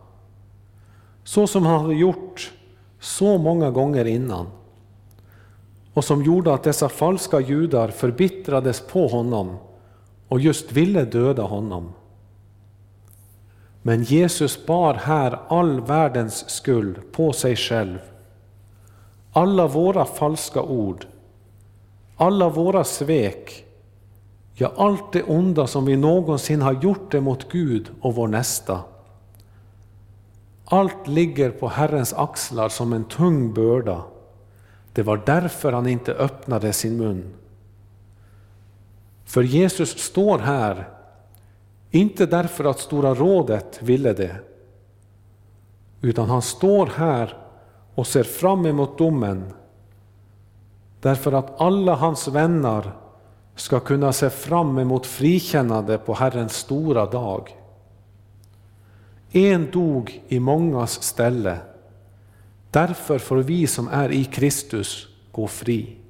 så 1.23 1.47
som 1.47 1.65
han 1.65 1.81
hade 1.81 1.95
gjort 1.95 2.51
så 2.99 3.37
många 3.37 3.71
gånger 3.71 4.05
innan 4.05 4.47
och 5.93 6.03
som 6.03 6.23
gjorde 6.23 6.53
att 6.53 6.63
dessa 6.63 6.89
falska 6.89 7.39
judar 7.39 7.87
förbittrades 7.87 8.81
på 8.87 9.07
honom 9.07 9.57
och 10.31 10.39
just 10.39 10.71
ville 10.71 11.05
döda 11.05 11.43
honom. 11.43 11.93
Men 13.81 14.03
Jesus 14.03 14.65
bar 14.65 14.93
här 14.93 15.39
all 15.47 15.81
världens 15.81 16.49
skuld 16.49 17.11
på 17.11 17.33
sig 17.33 17.55
själv. 17.55 17.97
Alla 19.33 19.67
våra 19.67 20.05
falska 20.05 20.61
ord, 20.61 21.05
alla 22.17 22.49
våra 22.49 22.83
svek, 22.83 23.65
ja 24.53 24.71
allt 24.77 25.13
det 25.13 25.23
onda 25.23 25.67
som 25.67 25.85
vi 25.85 25.95
någonsin 25.95 26.61
har 26.61 26.73
gjort 26.73 27.13
emot 27.13 27.51
Gud 27.51 27.89
och 28.01 28.15
vår 28.15 28.27
nästa. 28.27 28.79
Allt 30.65 31.07
ligger 31.07 31.51
på 31.51 31.67
Herrens 31.67 32.13
axlar 32.13 32.69
som 32.69 32.93
en 32.93 33.03
tung 33.03 33.53
börda. 33.53 34.03
Det 34.93 35.03
var 35.03 35.21
därför 35.25 35.71
han 35.71 35.87
inte 35.87 36.13
öppnade 36.13 36.73
sin 36.73 36.97
mun. 36.97 37.33
För 39.31 39.43
Jesus 39.43 39.97
står 39.97 40.39
här, 40.39 40.89
inte 41.91 42.25
därför 42.25 42.63
att 42.63 42.79
Stora 42.79 43.13
rådet 43.13 43.79
ville 43.81 44.13
det, 44.13 44.35
utan 46.01 46.29
han 46.29 46.41
står 46.41 46.85
här 46.85 47.37
och 47.95 48.07
ser 48.07 48.23
fram 48.23 48.65
emot 48.65 48.97
domen, 48.97 49.53
därför 51.01 51.31
att 51.31 51.61
alla 51.61 51.95
hans 51.95 52.27
vänner 52.27 52.91
ska 53.55 53.79
kunna 53.79 54.13
se 54.13 54.29
fram 54.29 54.79
emot 54.79 55.05
frikännande 55.05 55.97
på 55.97 56.13
Herrens 56.13 56.53
stora 56.53 57.05
dag. 57.05 57.57
En 59.31 59.71
dog 59.71 60.23
i 60.27 60.39
mångas 60.39 61.03
ställe, 61.03 61.57
därför 62.71 63.19
får 63.19 63.37
vi 63.37 63.67
som 63.67 63.87
är 63.87 64.11
i 64.11 64.25
Kristus 64.25 65.07
gå 65.31 65.47
fri. 65.47 66.00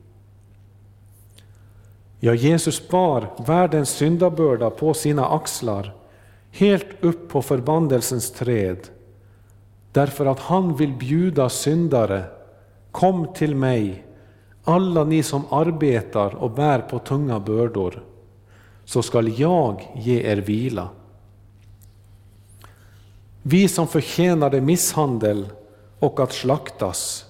Ja, 2.23 2.33
Jesus 2.33 2.87
bar 2.87 3.29
världens 3.47 3.89
syndabörda 3.89 4.69
på 4.69 4.93
sina 4.93 5.27
axlar, 5.27 5.95
helt 6.51 6.87
upp 6.99 7.29
på 7.29 7.41
förbandelsens 7.41 8.31
träd, 8.31 8.77
därför 9.91 10.25
att 10.25 10.39
han 10.39 10.75
vill 10.75 10.93
bjuda 10.93 11.49
syndare, 11.49 12.23
kom 12.91 13.33
till 13.33 13.55
mig, 13.55 14.05
alla 14.63 15.03
ni 15.03 15.23
som 15.23 15.45
arbetar 15.49 16.35
och 16.35 16.51
bär 16.51 16.79
på 16.79 16.99
tunga 16.99 17.39
bördor, 17.39 18.03
så 18.85 19.01
skall 19.01 19.39
jag 19.39 19.91
ge 19.95 20.31
er 20.31 20.37
vila. 20.37 20.89
Vi 23.41 23.67
som 23.67 23.87
förtjänade 23.87 24.61
misshandel 24.61 25.49
och 25.99 26.19
att 26.19 26.33
slaktas, 26.33 27.25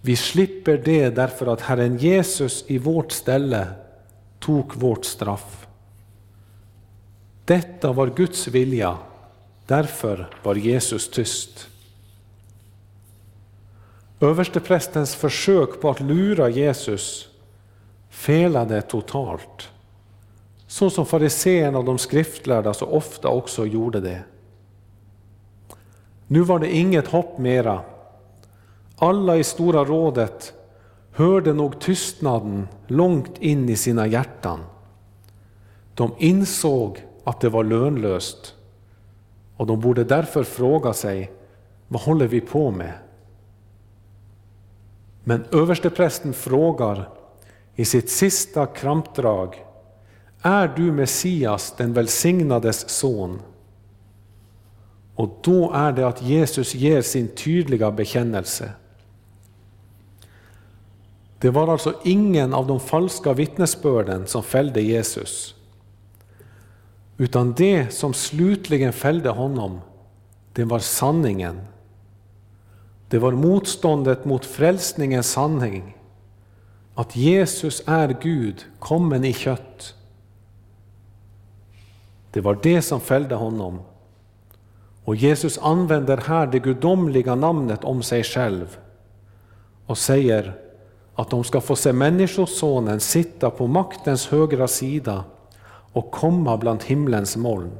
vi 0.00 0.16
slipper 0.16 0.82
det 0.84 1.10
därför 1.10 1.46
att 1.46 1.60
Herren 1.60 1.96
Jesus 1.96 2.64
i 2.66 2.78
vårt 2.78 3.12
ställe 3.12 3.66
tog 4.40 4.74
vårt 4.74 5.04
straff. 5.04 5.66
Detta 7.44 7.92
var 7.92 8.06
Guds 8.06 8.48
vilja, 8.48 8.98
därför 9.66 10.30
var 10.42 10.54
Jesus 10.54 11.10
tyst. 11.10 11.68
Översteprästens 14.20 15.14
försök 15.14 15.80
på 15.80 15.90
att 15.90 16.00
lura 16.00 16.48
Jesus 16.48 17.28
felade 18.10 18.82
totalt, 18.82 19.70
så 20.66 20.90
som 20.90 21.06
fariséerna 21.06 21.78
och 21.78 21.84
de 21.84 21.98
skriftlärda 21.98 22.74
så 22.74 22.86
ofta 22.86 23.28
också 23.28 23.66
gjorde 23.66 24.00
det. 24.00 24.22
Nu 26.26 26.40
var 26.40 26.58
det 26.58 26.76
inget 26.76 27.08
hopp 27.08 27.38
mera. 27.38 27.80
Alla 28.96 29.36
i 29.36 29.44
Stora 29.44 29.84
rådet 29.84 30.54
hörde 31.16 31.52
nog 31.52 31.80
tystnaden 31.80 32.68
långt 32.86 33.38
in 33.38 33.68
i 33.68 33.76
sina 33.76 34.06
hjärtan. 34.06 34.60
De 35.94 36.14
insåg 36.18 37.04
att 37.24 37.40
det 37.40 37.48
var 37.48 37.64
lönlöst 37.64 38.54
och 39.56 39.66
de 39.66 39.80
borde 39.80 40.04
därför 40.04 40.44
fråga 40.44 40.92
sig, 40.92 41.32
vad 41.88 42.02
håller 42.02 42.26
vi 42.26 42.40
på 42.40 42.70
med? 42.70 42.92
Men 45.24 45.44
översteprästen 45.52 46.32
frågar 46.32 47.08
i 47.74 47.84
sitt 47.84 48.10
sista 48.10 48.66
krampdrag, 48.66 49.64
är 50.42 50.72
du 50.76 50.92
Messias, 50.92 51.74
den 51.76 51.92
välsignades 51.92 52.88
son? 52.88 53.42
Och 55.14 55.38
då 55.42 55.72
är 55.72 55.92
det 55.92 56.08
att 56.08 56.22
Jesus 56.22 56.74
ger 56.74 57.02
sin 57.02 57.28
tydliga 57.28 57.90
bekännelse. 57.90 58.72
Det 61.38 61.50
var 61.50 61.68
alltså 61.68 61.94
ingen 62.04 62.54
av 62.54 62.66
de 62.66 62.80
falska 62.80 63.32
vittnesbörden 63.32 64.26
som 64.26 64.42
fällde 64.42 64.80
Jesus. 64.80 65.54
Utan 67.18 67.52
det 67.52 67.92
som 67.92 68.14
slutligen 68.14 68.92
fällde 68.92 69.28
honom, 69.28 69.80
det 70.52 70.64
var 70.64 70.78
sanningen. 70.78 71.60
Det 73.08 73.18
var 73.18 73.32
motståndet 73.32 74.24
mot 74.24 74.44
frälsningens 74.44 75.30
sanning. 75.30 75.96
Att 76.94 77.16
Jesus 77.16 77.82
är 77.86 78.16
Gud, 78.22 78.64
kommen 78.78 79.24
i 79.24 79.32
kött. 79.32 79.94
Det 82.30 82.40
var 82.40 82.58
det 82.62 82.82
som 82.82 83.00
fällde 83.00 83.34
honom. 83.34 83.80
Och 85.04 85.16
Jesus 85.16 85.58
använder 85.58 86.16
här 86.16 86.46
det 86.46 86.58
gudomliga 86.58 87.34
namnet 87.34 87.84
om 87.84 88.02
sig 88.02 88.24
själv 88.24 88.78
och 89.86 89.98
säger 89.98 90.65
att 91.16 91.30
de 91.30 91.44
ska 91.44 91.60
få 91.60 91.76
se 91.76 91.92
Människosonen 91.92 93.00
sitta 93.00 93.50
på 93.50 93.66
maktens 93.66 94.26
högra 94.26 94.68
sida 94.68 95.24
och 95.92 96.10
komma 96.10 96.56
bland 96.56 96.82
himlens 96.82 97.36
moln. 97.36 97.70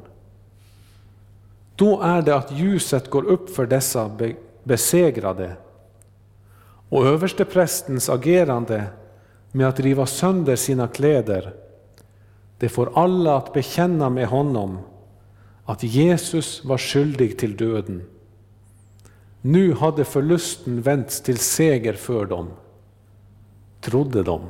Då 1.75 2.01
är 2.01 2.21
det 2.21 2.35
att 2.35 2.51
ljuset 2.51 3.09
går 3.09 3.25
upp 3.25 3.49
för 3.49 3.65
dessa 3.65 4.11
besegrade 4.63 5.55
och 6.89 7.05
översteprästens 7.05 8.09
agerande 8.09 8.83
med 9.51 9.67
att 9.67 9.79
riva 9.79 10.05
sönder 10.05 10.55
sina 10.55 10.87
kläder, 10.87 11.53
det 12.59 12.69
får 12.69 12.91
alla 12.95 13.37
att 13.37 13.53
bekänna 13.53 14.09
med 14.09 14.27
honom 14.27 14.77
att 15.65 15.83
Jesus 15.83 16.65
var 16.65 16.77
skyldig 16.77 17.39
till 17.39 17.57
döden. 17.57 18.03
Nu 19.41 19.73
hade 19.73 20.05
förlusten 20.05 20.81
vänts 20.81 21.21
till 21.21 21.37
seger 21.37 21.93
för 21.93 22.25
dem, 22.25 22.49
trodde 23.87 24.23
de. 24.23 24.41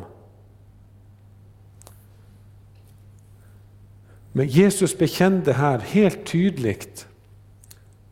Men 4.31 4.47
Jesus 4.47 4.97
bekände 4.97 5.53
här 5.53 5.79
helt 5.79 6.25
tydligt 6.25 7.07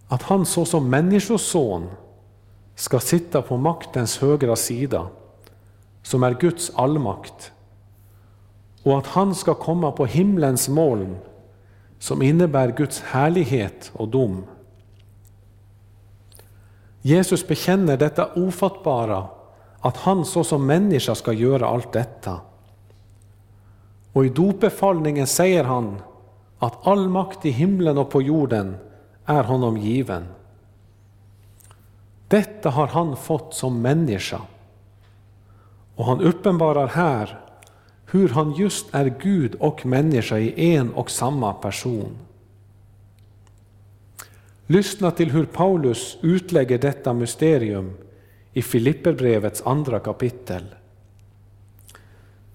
att 0.08 0.22
han 0.22 0.46
såsom 0.46 0.90
människoson 0.90 1.88
ska 2.76 3.00
sitta 3.00 3.42
på 3.42 3.58
maktens 3.58 4.18
högra 4.18 4.56
sida, 4.56 5.08
som 6.04 6.24
är 6.24 6.34
Guds 6.34 6.72
allmakt, 6.76 7.52
och 8.84 8.98
att 8.98 9.08
han 9.08 9.36
ska 9.36 9.54
komma 9.54 9.92
på 9.92 10.06
himlens 10.06 10.70
moln, 10.70 11.18
som 12.00 12.22
innebär 12.22 12.72
Guds 12.78 13.02
härlighet 13.02 13.92
och 13.94 14.08
dom. 14.08 14.44
Jesus 17.02 17.48
bekänner 17.48 17.98
detta 17.98 18.34
ofattbara, 18.34 19.28
att 19.86 19.98
han 19.98 20.26
såsom 20.26 20.66
människa 20.66 21.16
ska 21.16 21.34
göra 21.34 21.68
allt 21.68 21.92
detta. 21.92 22.40
Och 24.14 24.26
i 24.26 24.30
dopbefallningen 24.30 25.28
säger 25.28 25.64
han 25.64 26.02
att 26.60 26.88
all 26.88 27.10
makt 27.10 27.46
i 27.46 27.50
himlen 27.50 27.98
och 27.98 28.10
på 28.10 28.22
jorden 28.22 28.78
är 29.26 29.44
honom 29.44 29.78
given. 29.78 30.26
Detta 32.28 32.70
har 32.70 32.88
han 32.88 33.18
fått 33.18 33.54
som 33.54 33.82
människa. 33.82 34.42
Och 35.96 36.06
han 36.06 36.22
uppenbarar 36.22 36.88
här 36.88 37.40
hur 38.12 38.30
han 38.30 38.52
just 38.52 38.96
är 38.96 39.14
Gud 39.22 39.56
och 39.56 39.86
människa 39.86 40.38
i 40.38 40.76
en 40.76 40.94
och 40.94 41.12
samma 41.12 41.54
person. 41.54 42.18
Lyssna 44.68 45.12
till 45.12 45.32
hur 45.32 45.46
Paulus 45.46 46.18
utlägger 46.22 46.78
detta 46.78 47.14
mysterium 47.14 47.94
i 48.56 48.62
Filipperbrevets 48.62 49.62
andra 49.66 50.00
kapitel. 50.00 50.64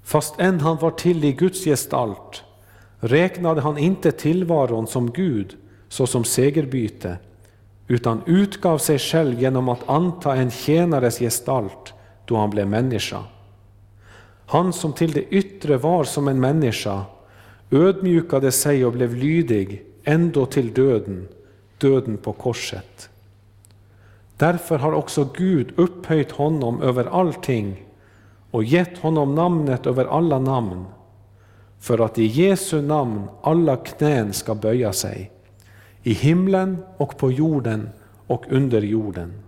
Fast 0.03 0.41
än 0.41 0.61
han 0.61 0.77
var 0.77 0.91
till 0.91 1.25
i 1.25 1.33
Guds 1.33 1.65
gestalt 1.65 2.43
räknade 3.01 3.61
han 3.61 3.79
inte 3.79 4.13
tillvaron 4.13 4.87
som 4.87 5.11
Gud 5.11 5.57
såsom 5.89 6.25
segerbyte, 6.25 7.19
utan 7.89 8.23
utgav 8.27 8.79
sig 8.79 8.99
själv 8.99 9.41
genom 9.41 9.69
att 9.69 9.89
anta 9.89 10.37
en 10.37 10.51
tjänares 10.51 11.19
gestalt 11.19 11.93
då 12.25 12.37
han 12.37 12.51
blev 12.51 12.69
människa. 12.69 13.25
Han 14.47 14.73
som 14.73 14.93
till 14.93 15.13
det 15.13 15.25
yttre 15.25 15.77
var 15.77 16.05
som 16.05 16.29
en 16.29 16.41
människa 16.41 17.05
ödmjukade 17.71 18.53
sig 18.53 18.85
och 18.85 18.93
blev 18.93 19.15
lydig 19.15 19.83
ändå 20.05 20.47
till 20.47 20.73
döden, 20.73 21.29
döden 21.79 22.17
på 22.17 22.33
korset. 22.33 23.10
Därför 24.41 24.79
har 24.79 24.93
också 24.93 25.29
Gud 25.35 25.73
upphöjt 25.77 26.31
honom 26.33 26.83
över 26.83 27.05
allting 27.05 27.87
och 28.51 28.65
gett 28.65 28.99
honom 28.99 29.35
namnet 29.35 29.87
över 29.87 30.05
alla 30.05 30.39
namn, 30.39 30.85
för 31.81 31.99
att 32.05 32.19
i 32.19 32.25
Jesu 32.27 32.83
namn 32.83 33.29
alla 33.43 33.77
knän 33.77 34.33
ska 34.33 34.55
böja 34.55 34.93
sig, 34.93 35.31
i 36.03 36.13
himlen 36.13 36.85
och 36.97 37.19
på 37.19 37.33
jorden 37.33 37.89
och 38.27 38.45
under 38.51 38.83
jorden, 38.83 39.43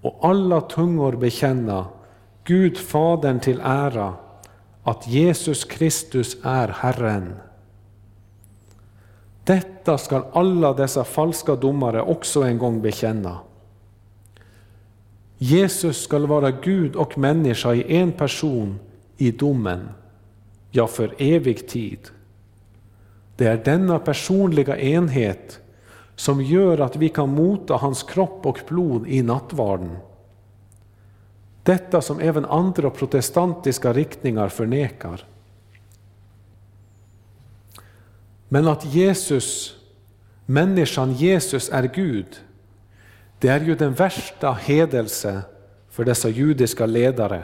och 0.00 0.18
alla 0.22 0.60
tungor 0.60 1.12
bekänna 1.12 1.86
Gud 2.44 2.78
Fadern 2.78 3.40
till 3.40 3.60
ära 3.64 4.14
att 4.82 5.08
Jesus 5.08 5.64
Kristus 5.64 6.36
är 6.42 6.68
Herren. 6.68 7.34
Detta 9.44 9.98
skall 9.98 10.24
alla 10.32 10.72
dessa 10.72 11.04
falska 11.04 11.54
domare 11.56 12.02
också 12.02 12.42
en 12.42 12.58
gång 12.58 12.82
bekänna. 12.82 13.38
Jesus 15.38 16.02
skall 16.02 16.26
vara 16.26 16.50
Gud 16.50 16.96
och 16.96 17.18
människa 17.18 17.74
i 17.74 17.96
en 17.96 18.12
person 18.12 18.78
i 19.16 19.30
domen, 19.30 19.88
ja, 20.70 20.86
för 20.86 21.14
evig 21.18 21.68
tid. 21.68 21.98
Det 23.36 23.46
är 23.46 23.56
denna 23.64 23.98
personliga 23.98 24.78
enhet 24.78 25.60
som 26.16 26.42
gör 26.42 26.78
att 26.78 26.96
vi 26.96 27.08
kan 27.08 27.28
mota 27.28 27.74
hans 27.74 28.02
kropp 28.02 28.46
och 28.46 28.60
blod 28.68 29.06
i 29.08 29.22
nattvarden. 29.22 29.96
Detta 31.62 32.00
som 32.00 32.20
även 32.20 32.44
andra 32.44 32.90
protestantiska 32.90 33.92
riktningar 33.92 34.48
förnekar. 34.48 35.24
Men 38.48 38.68
att 38.68 38.84
Jesus, 38.84 39.76
människan 40.46 41.12
Jesus 41.12 41.68
är 41.68 41.82
Gud, 41.94 42.26
det 43.38 43.48
är 43.48 43.60
ju 43.60 43.74
den 43.74 43.92
värsta 43.92 44.52
hedelse 44.52 45.42
för 45.90 46.04
dessa 46.04 46.28
judiska 46.28 46.86
ledare, 46.86 47.42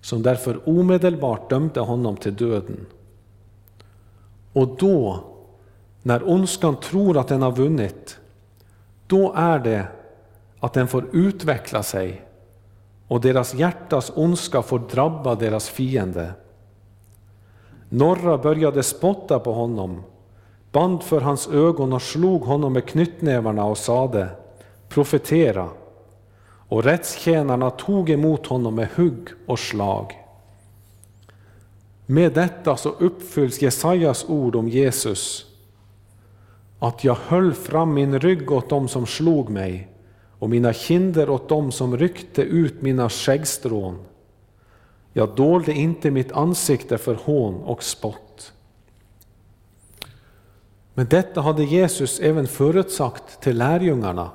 som 0.00 0.22
därför 0.22 0.68
omedelbart 0.68 1.50
dömde 1.50 1.80
honom 1.80 2.16
till 2.16 2.34
döden. 2.34 2.86
Och 4.52 4.76
då, 4.76 5.24
när 6.02 6.28
ondskan 6.28 6.76
tror 6.76 7.18
att 7.18 7.28
den 7.28 7.42
har 7.42 7.52
vunnit, 7.52 8.18
då 9.06 9.32
är 9.36 9.58
det 9.58 9.86
att 10.60 10.72
den 10.72 10.88
får 10.88 11.04
utveckla 11.12 11.82
sig 11.82 12.22
och 13.08 13.20
deras 13.20 13.54
hjärtas 13.54 14.12
ondska 14.14 14.62
får 14.62 14.78
drabba 14.78 15.34
deras 15.34 15.68
fiende. 15.68 16.32
Norra 17.88 18.38
började 18.38 18.82
spotta 18.82 19.38
på 19.38 19.52
honom, 19.52 20.02
band 20.72 21.02
för 21.02 21.20
hans 21.20 21.48
ögon 21.48 21.92
och 21.92 22.02
slog 22.02 22.42
honom 22.42 22.72
med 22.72 22.86
knytnävarna 22.86 23.64
och 23.64 23.78
sade 23.78 24.28
profetera. 24.94 25.68
Och 26.68 26.84
rättstjänarna 26.84 27.70
tog 27.70 28.10
emot 28.10 28.46
honom 28.46 28.74
med 28.74 28.88
hugg 28.94 29.28
och 29.46 29.58
slag. 29.58 30.18
Med 32.06 32.32
detta 32.32 32.76
så 32.76 32.88
uppfylls 32.88 33.62
Jesajas 33.62 34.24
ord 34.28 34.56
om 34.56 34.68
Jesus, 34.68 35.46
att 36.78 37.04
jag 37.04 37.16
höll 37.26 37.54
fram 37.54 37.94
min 37.94 38.20
rygg 38.20 38.52
åt 38.52 38.68
dem 38.68 38.88
som 38.88 39.06
slog 39.06 39.50
mig 39.50 39.88
och 40.38 40.50
mina 40.50 40.72
kinder 40.72 41.30
åt 41.30 41.48
dem 41.48 41.72
som 41.72 41.96
ryckte 41.96 42.42
ut 42.42 42.82
mina 42.82 43.08
skäggstrån. 43.08 43.98
Jag 45.12 45.34
dolde 45.36 45.72
inte 45.72 46.10
mitt 46.10 46.32
ansikte 46.32 46.98
för 46.98 47.14
hån 47.14 47.54
och 47.54 47.82
spott. 47.82 48.52
Men 50.94 51.06
detta 51.06 51.40
hade 51.40 51.64
Jesus 51.64 52.20
även 52.20 52.46
förutsagt 52.46 53.40
till 53.40 53.58
lärjungarna. 53.58 54.30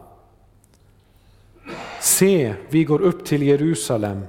Se, 2.08 2.54
vi 2.70 2.84
går 2.84 3.02
upp 3.02 3.26
till 3.26 3.44
Jerusalem 3.44 4.26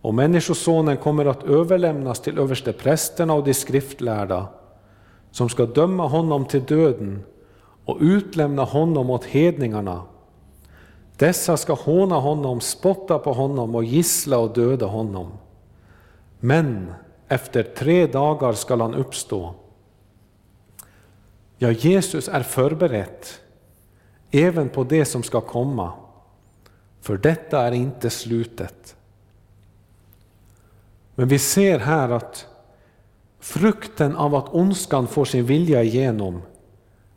och 0.00 0.14
Människosonen 0.14 0.96
kommer 0.96 1.26
att 1.26 1.42
överlämnas 1.42 2.20
till 2.20 2.38
översteprästerna 2.38 3.34
och 3.34 3.44
de 3.44 3.54
skriftlärda 3.54 4.48
som 5.30 5.48
ska 5.48 5.66
döma 5.66 6.06
honom 6.06 6.44
till 6.44 6.64
döden 6.64 7.24
och 7.84 7.98
utlämna 8.00 8.64
honom 8.64 9.10
åt 9.10 9.24
hedningarna. 9.24 10.02
Dessa 11.16 11.56
ska 11.56 11.74
håna 11.74 12.14
honom, 12.14 12.60
spotta 12.60 13.18
på 13.18 13.32
honom 13.32 13.74
och 13.74 13.84
gissla 13.84 14.38
och 14.38 14.54
döda 14.54 14.86
honom. 14.86 15.32
Men 16.40 16.92
efter 17.28 17.62
tre 17.62 18.06
dagar 18.06 18.52
skall 18.52 18.80
han 18.80 18.94
uppstå. 18.94 19.54
Ja, 21.58 21.70
Jesus 21.70 22.28
är 22.28 22.42
förberett 22.42 23.40
även 24.30 24.68
på 24.68 24.84
det 24.84 25.04
som 25.04 25.22
ska 25.22 25.40
komma, 25.40 25.92
för 27.00 27.16
detta 27.16 27.66
är 27.66 27.72
inte 27.72 28.10
slutet. 28.10 28.96
Men 31.14 31.28
vi 31.28 31.38
ser 31.38 31.78
här 31.78 32.08
att 32.08 32.46
frukten 33.40 34.16
av 34.16 34.34
att 34.34 34.54
ondskan 34.54 35.06
får 35.06 35.24
sin 35.24 35.44
vilja 35.44 35.82
igenom, 35.82 36.42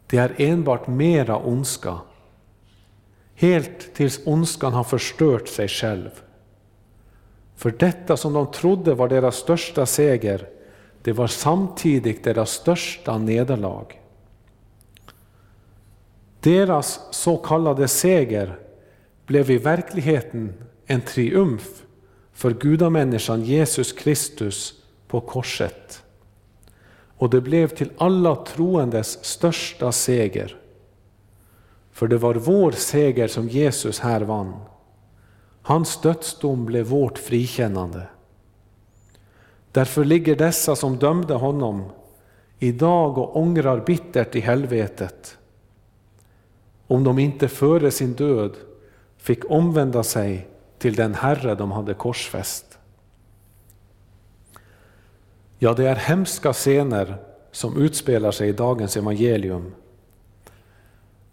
det 0.08 0.18
är 0.18 0.36
enbart 0.38 0.88
mera 0.88 1.38
ondska. 1.38 1.98
Helt 3.36 3.94
tills 3.94 4.20
ondskan 4.26 4.74
har 4.74 4.84
förstört 4.84 5.48
sig 5.48 5.68
själv. 5.68 6.10
För 7.56 7.72
detta 7.72 8.18
som 8.18 8.34
de 8.34 8.52
trodde 8.52 8.94
var 8.94 9.08
deras 9.08 9.36
största 9.36 9.86
seger, 9.86 10.48
det 11.02 11.14
var 11.14 11.28
samtidigt 11.28 12.24
deras 12.24 12.52
största 12.52 13.18
nederlag. 13.18 13.86
Deras 16.40 17.08
så 17.12 17.38
kallade 17.38 17.88
seger 17.88 18.60
blev 19.32 19.52
i 19.52 19.58
verkligheten 19.58 20.54
en 20.86 21.02
triumf 21.02 21.84
för 22.34 22.52
gudamänniskan 22.52 23.44
Jesus 23.44 23.94
Kristus 23.94 24.74
på 25.08 25.22
korset. 25.22 26.04
Och 27.18 27.30
det 27.30 27.42
blev 27.42 27.68
till 27.68 27.92
alla 27.98 28.36
troendes 28.36 29.26
största 29.26 29.92
seger. 29.92 30.56
För 31.92 32.08
det 32.08 32.18
var 32.18 32.36
vår 32.36 32.72
seger 32.72 33.28
som 33.28 33.48
Jesus 33.48 34.00
här 34.00 34.22
vann. 34.22 34.54
Hans 35.62 36.02
dödsdom 36.02 36.66
blev 36.66 36.86
vårt 36.86 37.18
frikännande. 37.18 38.08
Därför 39.72 40.06
ligger 40.06 40.36
dessa 40.36 40.76
som 40.76 40.98
dömde 40.98 41.34
honom 41.34 41.84
idag 42.60 43.18
och 43.18 43.38
ångrar 43.38 43.86
bittert 43.86 44.36
i 44.36 44.40
helvetet. 44.40 45.38
Om 46.88 47.04
de 47.04 47.20
inte 47.20 47.48
före 47.48 47.92
sin 47.92 48.14
död 48.14 48.58
fick 49.22 49.52
omvända 49.52 50.04
sig 50.04 50.48
till 50.78 50.96
den 50.96 51.14
Herre 51.14 51.56
de 51.56 51.72
hade 51.72 51.94
korsfäst. 51.94 52.80
Ja, 55.60 55.74
det 55.74 55.88
är 55.90 55.96
hemska 55.96 56.54
scener 56.54 57.18
som 57.52 57.78
utspelar 57.82 58.32
sig 58.32 58.50
i 58.50 58.54
dagens 58.54 58.98
evangelium. 58.98 59.72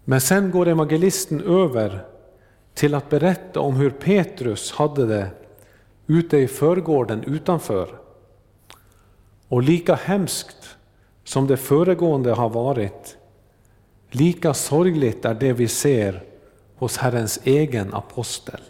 Men 0.04 0.20
sen 0.20 0.50
går 0.50 0.68
evangelisten 0.68 1.40
över 1.40 2.04
till 2.74 2.94
att 2.94 3.10
berätta 3.10 3.60
om 3.60 3.76
hur 3.76 3.90
Petrus 3.90 4.72
hade 4.72 5.06
det 5.06 5.30
ute 6.06 6.36
i 6.36 6.48
förgården 6.48 7.24
utanför. 7.24 7.98
Och 9.48 9.62
lika 9.62 9.94
hemskt 9.94 10.76
som 11.24 11.46
det 11.46 11.56
föregående 11.56 12.32
har 12.32 12.48
varit, 12.48 13.16
lika 14.10 14.54
sorgligt 14.54 15.24
är 15.24 15.34
det 15.34 15.52
vi 15.52 15.68
ser 15.68 16.27
hos 16.78 16.96
Herrens 16.96 17.40
egen 17.44 17.94
apostel. 17.94 18.60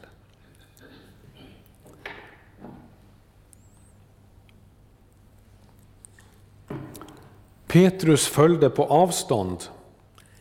Petrus 7.66 8.27
följde 8.27 8.71
på 8.71 8.85
avstånd 8.85 9.64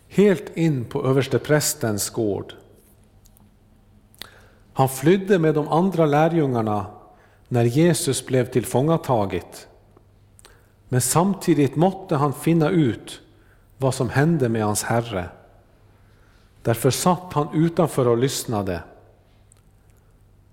helt 0.08 0.58
in 0.58 0.86
på 0.86 1.06
översteprästens 1.06 2.10
gård. 2.10 2.54
Han 4.74 4.90
flydde 4.90 5.40
med 5.40 5.56
de 5.56 5.68
andra 5.68 6.06
lärjungarna 6.06 6.86
när 7.48 7.64
Jesus 7.64 8.26
blev 8.26 8.46
tillfångataget. 8.46 9.68
Men 10.90 11.02
samtidigt 11.02 11.76
måtte 11.76 12.16
han 12.16 12.34
finna 12.34 12.70
ut 12.70 13.22
vad 13.78 13.94
som 13.94 14.10
hände 14.10 14.50
med 14.50 14.64
hans 14.64 14.84
Herre. 14.84 15.30
Därför 16.68 16.90
satt 16.90 17.34
han 17.34 17.48
utanför 17.54 18.08
och 18.08 18.18
lyssnade. 18.18 18.84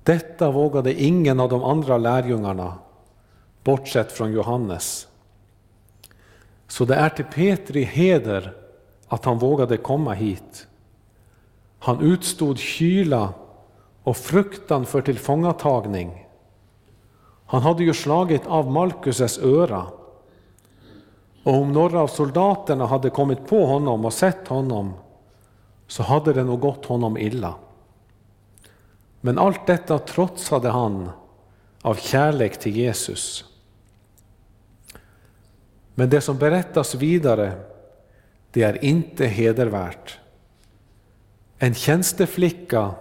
Detta 0.03 0.51
vågade 0.51 1.03
ingen 1.03 1.41
av 1.41 1.49
de 1.49 1.65
andra 1.65 1.99
lärjungarna, 1.99 2.75
bortsett 3.65 4.13
från 4.13 4.33
Johannes. 4.33 5.09
Så 6.69 6.85
det 6.85 6.95
är 6.95 7.09
till 7.09 7.25
Petri 7.25 7.83
heder 7.83 8.55
att 9.09 9.25
han 9.25 9.39
vågade 9.39 9.77
komma 9.77 10.13
hit. 10.13 10.67
Han 11.79 12.01
utstod 12.01 12.59
kyla 12.59 13.35
och 14.03 14.17
fruktan 14.17 14.87
för 14.87 15.03
tillfångatagning. 15.03 16.27
Han 17.47 17.63
hade 17.63 17.85
ju 17.85 17.95
slagit 17.95 18.47
av 18.47 18.71
Malkuses 18.71 19.39
öra. 19.39 19.87
Och 21.45 21.55
om 21.55 21.73
några 21.73 22.01
av 22.01 22.07
soldaterna 22.07 22.87
hade 22.87 23.11
kommit 23.11 23.47
på 23.47 23.67
honom 23.67 24.05
och 24.05 24.13
sett 24.13 24.49
honom 24.49 24.93
så 25.95 26.03
hade 26.03 26.33
det 26.33 26.45
nog 26.45 26.61
gått 26.61 26.87
honom 26.87 27.19
illa. 27.19 27.55
Men 29.21 29.39
allt 29.39 29.67
detta 29.67 29.99
trotsade 29.99 30.69
han 30.69 31.11
av 31.83 31.95
kärlek 31.95 32.61
till 32.61 32.77
Jesus. 32.77 33.45
Men 35.95 36.11
det 36.11 36.21
som 36.21 36.39
berättas 36.39 36.95
vidare, 36.95 37.53
det 38.51 38.63
är 38.63 38.85
inte 38.85 39.27
hedervärt. 39.27 40.19
En 41.59 41.75
tjänsteflicka 41.75 42.95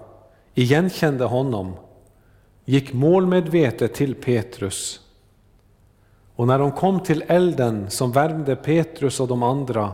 igenkände 0.54 1.26
honom, 1.26 1.76
gick 2.66 2.94
målmedvetet 2.94 3.94
till 3.94 4.16
Petrus. 4.16 5.02
Och 6.36 6.48
när 6.48 6.60
hon 6.60 6.72
kom 6.72 7.00
till 7.00 7.24
elden 7.28 7.90
som 7.90 8.12
värmde 8.12 8.56
Petrus 8.56 9.20
och 9.20 9.28
de 9.28 9.44
andra 9.44 9.94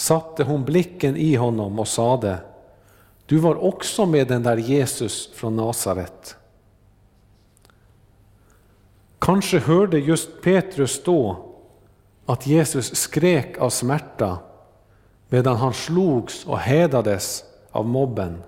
satte 0.00 0.44
hon 0.44 0.64
blicken 0.64 1.16
i 1.16 1.34
honom 1.34 1.78
och 1.78 1.88
sade 1.88 2.38
Du 3.26 3.38
var 3.38 3.64
också 3.64 4.06
med 4.06 4.28
den 4.28 4.42
där 4.42 4.56
Jesus 4.56 5.30
från 5.34 5.56
Nasaret. 5.56 6.36
Kanske 9.18 9.58
hörde 9.58 9.98
just 9.98 10.42
Petrus 10.42 11.02
då 11.04 11.46
att 12.26 12.46
Jesus 12.46 12.94
skrek 12.96 13.58
av 13.58 13.70
smärta 13.70 14.38
medan 15.28 15.56
han 15.56 15.72
slogs 15.72 16.44
och 16.46 16.58
hädades 16.58 17.44
av 17.70 17.86
mobben. 17.86 18.42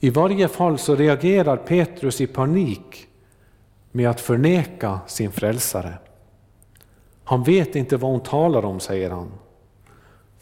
I 0.00 0.10
varje 0.10 0.48
fall 0.48 0.78
så 0.78 0.94
reagerar 0.94 1.56
Petrus 1.56 2.20
i 2.20 2.26
panik 2.26 3.06
med 3.92 4.10
att 4.10 4.20
förneka 4.20 5.00
sin 5.06 5.32
frälsare. 5.32 5.98
Han 7.24 7.42
vet 7.42 7.76
inte 7.76 7.96
vad 7.96 8.10
hon 8.10 8.20
talar 8.20 8.64
om, 8.64 8.80
säger 8.80 9.10
han, 9.10 9.32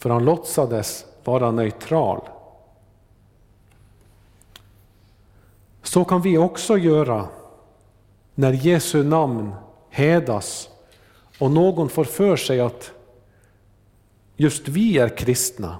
för 0.05 0.09
han 0.09 0.25
låtsades 0.25 1.05
vara 1.23 1.51
neutral. 1.51 2.21
Så 5.83 6.05
kan 6.05 6.21
vi 6.21 6.37
också 6.37 6.77
göra 6.77 7.27
när 8.35 8.53
Jesu 8.53 9.03
namn 9.03 9.55
hädas 9.89 10.69
och 11.39 11.51
någon 11.51 11.89
får 11.89 12.03
för 12.03 12.35
sig 12.35 12.59
att 12.59 12.91
just 14.35 14.67
vi 14.67 14.97
är 14.97 15.17
kristna, 15.17 15.79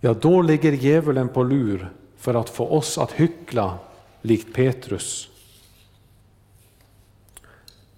ja 0.00 0.14
då 0.14 0.42
ligger 0.42 0.72
djävulen 0.72 1.28
på 1.28 1.42
lur 1.42 1.92
för 2.16 2.34
att 2.34 2.50
få 2.50 2.68
oss 2.68 2.98
att 2.98 3.12
hyckla 3.12 3.78
likt 4.22 4.54
Petrus. 4.54 5.28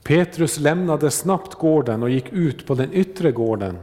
Petrus 0.03 0.59
lämnade 0.59 1.11
snabbt 1.11 1.55
gården 1.55 2.03
och 2.03 2.11
gick 2.11 2.33
ut 2.33 2.67
på 2.67 2.75
den 2.75 2.93
yttre 2.93 3.33
gården. 3.33 3.79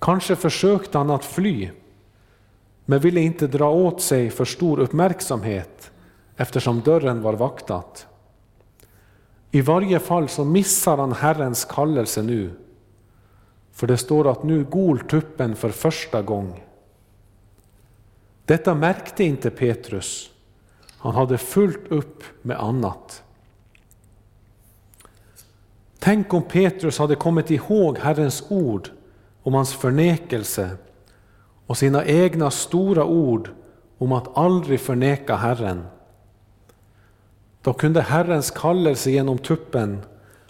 Kanske 0.00 0.36
försökte 0.36 0.98
han 0.98 1.10
att 1.10 1.24
fly, 1.24 1.70
men 2.84 3.00
ville 3.00 3.20
inte 3.20 3.46
dra 3.46 3.70
åt 3.70 4.02
sig 4.02 4.30
för 4.30 4.44
stor 4.44 4.78
uppmärksamhet 4.80 5.90
eftersom 6.36 6.80
dörren 6.80 7.22
var 7.22 7.34
vaktat. 7.34 8.06
I 9.50 9.60
varje 9.60 9.98
fall 9.98 10.28
så 10.28 10.44
missar 10.44 10.96
han 10.96 11.12
Herrens 11.12 11.64
kallelse 11.64 12.22
nu. 12.22 12.50
För 13.72 13.86
det 13.86 13.96
står 13.96 14.30
att 14.30 14.42
nu 14.42 14.64
gol 14.64 15.00
tuppen 15.00 15.56
för 15.56 15.70
första 15.70 16.22
gång. 16.22 16.64
Detta 18.44 18.74
märkte 18.74 19.24
inte 19.24 19.50
Petrus. 19.50 20.30
Han 20.98 21.14
hade 21.14 21.38
fullt 21.38 21.88
upp 21.88 22.22
med 22.42 22.60
annat. 22.60 23.22
Tänk 25.98 26.34
om 26.34 26.42
Petrus 26.42 26.98
hade 26.98 27.14
kommit 27.14 27.50
ihåg 27.50 27.98
Herrens 27.98 28.44
ord 28.48 28.90
om 29.42 29.54
hans 29.54 29.74
förnekelse 29.74 30.70
och 31.66 31.78
sina 31.78 32.04
egna 32.04 32.50
stora 32.50 33.04
ord 33.04 33.50
om 33.98 34.12
att 34.12 34.36
aldrig 34.36 34.80
förneka 34.80 35.36
Herren. 35.36 35.86
Då 37.62 37.72
kunde 37.72 38.00
Herrens 38.00 38.50
kallelse 38.50 39.10
genom 39.10 39.38
tuppen 39.38 40.02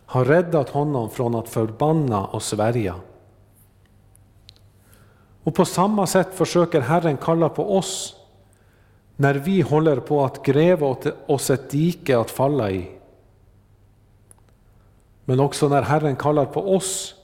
ha 0.06 0.24
räddat 0.24 0.68
honom 0.68 1.10
från 1.10 1.34
att 1.34 1.48
förbanna 1.48 2.26
och 2.26 2.42
svärja. 2.42 2.94
Och 5.42 5.54
på 5.54 5.64
samma 5.64 6.06
sätt 6.06 6.34
försöker 6.34 6.80
Herren 6.80 7.16
kalla 7.16 7.48
på 7.48 7.76
oss 7.76 8.16
när 9.16 9.34
vi 9.34 9.60
håller 9.60 9.96
på 9.96 10.24
att 10.24 10.44
gräva 10.44 10.96
oss 11.26 11.50
ett 11.50 11.70
dike 11.70 12.18
att 12.18 12.30
falla 12.30 12.70
i. 12.70 12.90
Men 15.24 15.40
också 15.40 15.68
när 15.68 15.82
Herren 15.82 16.16
kallar 16.16 16.44
på 16.44 16.74
oss 16.74 17.14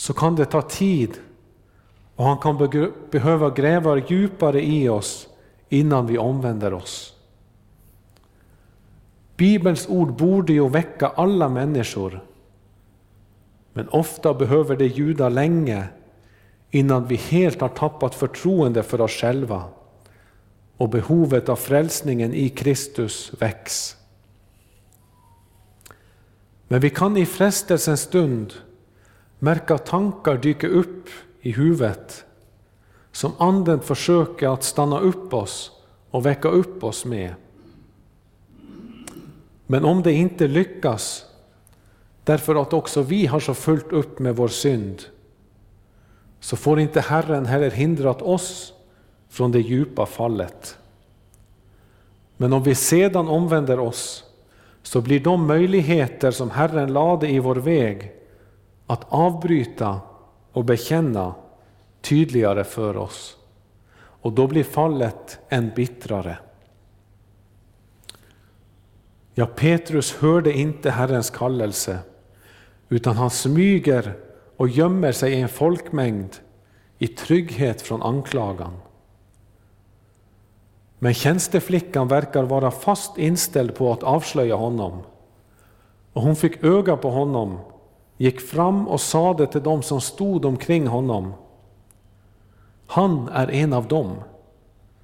så 0.00 0.12
kan 0.12 0.36
det 0.36 0.44
ta 0.44 0.62
tid 0.62 1.18
och 2.16 2.24
han 2.24 2.38
kan 2.38 2.70
behöva 3.10 3.50
gräva 3.50 3.98
djupare 3.98 4.64
i 4.64 4.88
oss 4.88 5.28
innan 5.68 6.06
vi 6.06 6.18
omvänder 6.18 6.74
oss. 6.74 7.14
Bibelns 9.36 9.88
ord 9.88 10.12
borde 10.12 10.52
ju 10.52 10.68
väcka 10.68 11.08
alla 11.08 11.48
människor. 11.48 12.24
Men 13.72 13.88
ofta 13.88 14.34
behöver 14.34 14.76
det 14.76 14.86
ljuda 14.86 15.28
länge 15.28 15.88
innan 16.70 17.06
vi 17.06 17.16
helt 17.16 17.60
har 17.60 17.68
tappat 17.68 18.14
förtroende 18.14 18.82
för 18.82 19.00
oss 19.00 19.12
själva 19.12 19.64
och 20.76 20.88
behovet 20.88 21.48
av 21.48 21.56
frälsningen 21.56 22.34
i 22.34 22.48
Kristus 22.48 23.32
väcks. 23.38 23.96
Men 26.68 26.80
vi 26.80 26.90
kan 26.90 27.16
i 27.16 27.26
frestelsens 27.26 28.00
stund 28.00 28.54
märka 29.40 29.78
tankar 29.78 30.36
dyka 30.36 30.68
upp 30.68 31.08
i 31.40 31.50
huvudet 31.52 32.24
som 33.12 33.32
Anden 33.38 33.80
försöker 33.80 34.48
att 34.48 34.62
stanna 34.62 35.00
upp 35.00 35.34
oss 35.34 35.70
och 36.10 36.26
väcka 36.26 36.48
upp 36.48 36.84
oss 36.84 37.04
med. 37.04 37.34
Men 39.66 39.84
om 39.84 40.02
det 40.02 40.12
inte 40.12 40.46
lyckas, 40.46 41.24
därför 42.24 42.62
att 42.62 42.72
också 42.72 43.02
vi 43.02 43.26
har 43.26 43.40
så 43.40 43.54
fullt 43.54 43.92
upp 43.92 44.18
med 44.18 44.36
vår 44.36 44.48
synd, 44.48 45.02
så 46.40 46.56
får 46.56 46.80
inte 46.80 47.00
Herren 47.00 47.46
heller 47.46 47.70
hindrat 47.70 48.22
oss 48.22 48.72
från 49.28 49.52
det 49.52 49.60
djupa 49.60 50.06
fallet. 50.06 50.78
Men 52.36 52.52
om 52.52 52.62
vi 52.62 52.74
sedan 52.74 53.28
omvänder 53.28 53.78
oss, 53.78 54.24
så 54.82 55.00
blir 55.00 55.20
de 55.20 55.46
möjligheter 55.46 56.30
som 56.30 56.50
Herren 56.50 56.92
lade 56.92 57.28
i 57.28 57.38
vår 57.38 57.56
väg 57.56 58.19
att 58.90 59.06
avbryta 59.08 60.00
och 60.52 60.64
bekänna 60.64 61.34
tydligare 62.00 62.64
för 62.64 62.96
oss. 62.96 63.36
Och 63.96 64.32
då 64.32 64.46
blir 64.46 64.64
fallet 64.64 65.38
än 65.48 65.72
bittrare. 65.76 66.38
Ja, 69.34 69.46
Petrus 69.46 70.16
hörde 70.16 70.52
inte 70.52 70.90
Herrens 70.90 71.30
kallelse, 71.30 71.98
utan 72.88 73.16
han 73.16 73.30
smyger 73.30 74.16
och 74.56 74.68
gömmer 74.68 75.12
sig 75.12 75.32
i 75.32 75.40
en 75.40 75.48
folkmängd 75.48 76.36
i 76.98 77.06
trygghet 77.06 77.82
från 77.82 78.02
anklagan. 78.02 78.72
Men 80.98 81.14
tjänsteflickan 81.14 82.08
verkar 82.08 82.42
vara 82.42 82.70
fast 82.70 83.18
inställd 83.18 83.74
på 83.74 83.92
att 83.92 84.02
avslöja 84.02 84.54
honom. 84.54 85.02
Och 86.12 86.22
hon 86.22 86.36
fick 86.36 86.64
öga 86.64 86.96
på 86.96 87.10
honom, 87.10 87.58
gick 88.20 88.40
fram 88.40 88.88
och 88.88 89.00
sade 89.00 89.46
till 89.46 89.62
dem 89.62 89.82
som 89.82 90.00
stod 90.00 90.44
omkring 90.44 90.86
honom. 90.86 91.32
Han 92.86 93.28
är 93.28 93.50
en 93.50 93.72
av 93.72 93.88
dem. 93.88 94.16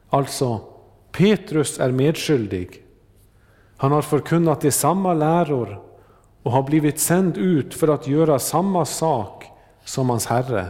Alltså, 0.09 0.61
Petrus 1.13 1.81
är 1.81 1.91
medskyldig. 1.91 2.83
Han 3.77 3.93
har 3.93 4.03
förkunnat 4.03 4.65
i 4.65 4.71
samma 4.71 5.15
läror 5.15 5.83
och 6.43 6.53
har 6.53 6.63
blivit 6.63 7.01
sänd 7.01 7.37
ut 7.37 7.75
för 7.75 7.89
att 7.89 8.07
göra 8.07 8.39
samma 8.39 8.85
sak 8.85 9.45
som 9.85 10.11
hans 10.11 10.27
Herre. 10.27 10.67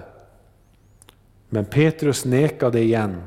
Men 1.49 1.65
Petrus 1.65 2.25
nekade 2.25 2.81
igen. 2.81 3.23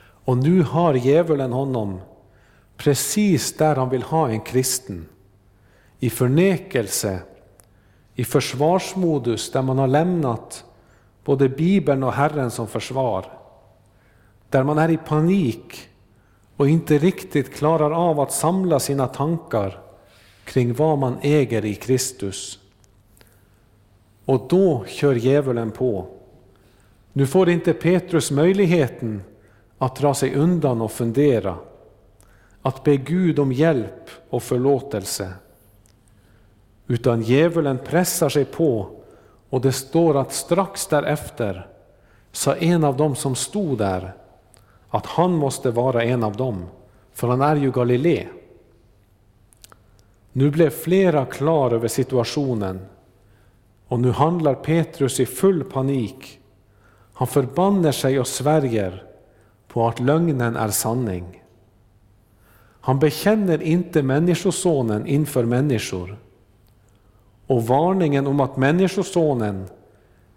Och 0.00 0.36
nu 0.36 0.62
har 0.62 0.94
djävulen 0.94 1.52
honom 1.52 2.00
precis 2.76 3.56
där 3.56 3.76
han 3.76 3.90
vill 3.90 4.02
ha 4.02 4.28
en 4.28 4.40
kristen. 4.40 5.08
I 5.98 6.10
förnekelse, 6.10 7.20
i 8.18 8.24
försvarsmodus 8.24 9.52
där 9.52 9.62
man 9.62 9.78
har 9.78 9.86
lämnat 9.86 10.64
både 11.24 11.48
Bibeln 11.48 12.02
och 12.02 12.12
Herren 12.12 12.50
som 12.50 12.66
försvar. 12.66 13.26
Där 14.50 14.62
man 14.62 14.78
är 14.78 14.88
i 14.88 14.96
panik 14.96 15.88
och 16.56 16.68
inte 16.68 16.98
riktigt 16.98 17.54
klarar 17.54 17.90
av 17.90 18.20
att 18.20 18.32
samla 18.32 18.80
sina 18.80 19.06
tankar 19.06 19.80
kring 20.44 20.74
vad 20.74 20.98
man 20.98 21.16
äger 21.22 21.64
i 21.64 21.74
Kristus. 21.74 22.58
Och 24.24 24.46
då 24.48 24.84
kör 24.86 25.14
djävulen 25.14 25.70
på. 25.70 26.06
Nu 27.12 27.26
får 27.26 27.48
inte 27.48 27.72
Petrus 27.72 28.30
möjligheten 28.30 29.22
att 29.78 29.96
dra 29.96 30.14
sig 30.14 30.34
undan 30.34 30.80
och 30.80 30.92
fundera, 30.92 31.56
att 32.62 32.84
be 32.84 32.96
Gud 32.96 33.38
om 33.38 33.52
hjälp 33.52 34.10
och 34.30 34.42
förlåtelse. 34.42 35.32
Utan 36.90 37.22
djävulen 37.22 37.78
pressar 37.78 38.28
sig 38.28 38.44
på 38.44 38.88
och 39.50 39.60
det 39.60 39.72
står 39.72 40.16
att 40.16 40.32
strax 40.32 40.86
därefter 40.86 41.66
sa 42.32 42.56
en 42.56 42.84
av 42.84 42.96
dem 42.96 43.16
som 43.16 43.34
stod 43.34 43.78
där 43.78 44.14
att 44.88 45.06
han 45.06 45.32
måste 45.32 45.70
vara 45.70 46.04
en 46.04 46.24
av 46.24 46.36
dem, 46.36 46.64
för 47.12 47.28
han 47.28 47.40
är 47.40 47.56
ju 47.56 47.70
Galilé. 47.70 48.26
Nu 50.32 50.50
blev 50.50 50.70
flera 50.70 51.26
klar 51.26 51.70
över 51.70 51.88
situationen 51.88 52.80
och 53.88 54.00
nu 54.00 54.10
handlar 54.10 54.54
Petrus 54.54 55.20
i 55.20 55.26
full 55.26 55.64
panik. 55.64 56.40
Han 57.12 57.26
förbannar 57.26 57.92
sig 57.92 58.20
och 58.20 58.26
svärjer 58.26 59.04
på 59.68 59.88
att 59.88 60.00
lögnen 60.00 60.56
är 60.56 60.68
sanning. 60.68 61.42
Han 62.80 62.98
bekänner 62.98 63.62
inte 63.62 64.02
Människosonen 64.02 65.06
inför 65.06 65.44
människor. 65.44 66.18
Och 67.48 67.66
varningen 67.66 68.26
om 68.26 68.40
att 68.40 68.56
Människosonen 68.56 69.68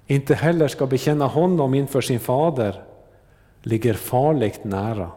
inte 0.07 0.35
heller 0.35 0.67
ska 0.67 0.85
bekänna 0.85 1.27
honom 1.27 1.73
inför 1.73 2.01
sin 2.01 2.19
fader 2.19 2.83
ligger 3.61 3.93
farligt 3.93 4.63
nära. 4.63 5.11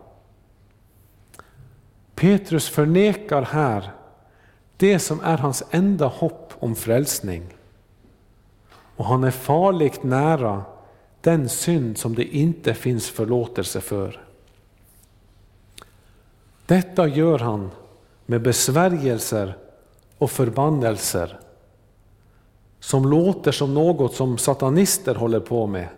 Petrus 2.14 2.68
förnekar 2.68 3.42
här 3.42 3.90
det 4.76 4.98
som 4.98 5.20
är 5.20 5.38
hans 5.38 5.62
enda 5.70 6.06
hopp 6.06 6.52
om 6.58 6.74
frälsning. 6.74 7.42
Och 8.96 9.04
han 9.04 9.24
är 9.24 9.30
farligt 9.30 10.02
nära 10.02 10.64
den 11.20 11.48
synd 11.48 11.98
som 11.98 12.14
det 12.14 12.24
inte 12.24 12.74
finns 12.74 13.10
förlåtelse 13.10 13.80
för. 13.80 14.20
Detta 16.66 17.06
gör 17.06 17.38
han 17.38 17.70
med 18.26 18.42
besvärjelser 18.42 19.56
och 20.18 20.30
förbannelser 20.30 21.38
som 22.84 23.04
låter 23.08 23.52
som 23.52 23.74
något 23.74 24.14
som 24.14 24.38
satanister 24.38 25.14
håller 25.14 25.40
på 25.40 25.66
med. 25.66 25.88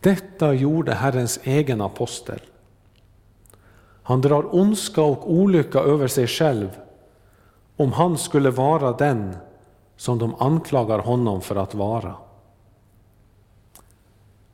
Detta 0.00 0.54
gjorde 0.54 0.94
Herrens 0.94 1.40
egen 1.42 1.80
apostel. 1.80 2.40
Han 4.02 4.20
drar 4.20 4.54
ondska 4.54 5.02
och 5.02 5.32
olycka 5.32 5.78
över 5.78 6.08
sig 6.08 6.26
själv 6.26 6.68
om 7.76 7.92
han 7.92 8.18
skulle 8.18 8.50
vara 8.50 8.92
den 8.92 9.36
som 9.96 10.18
de 10.18 10.34
anklagar 10.38 10.98
honom 10.98 11.40
för 11.40 11.56
att 11.56 11.74
vara. 11.74 12.14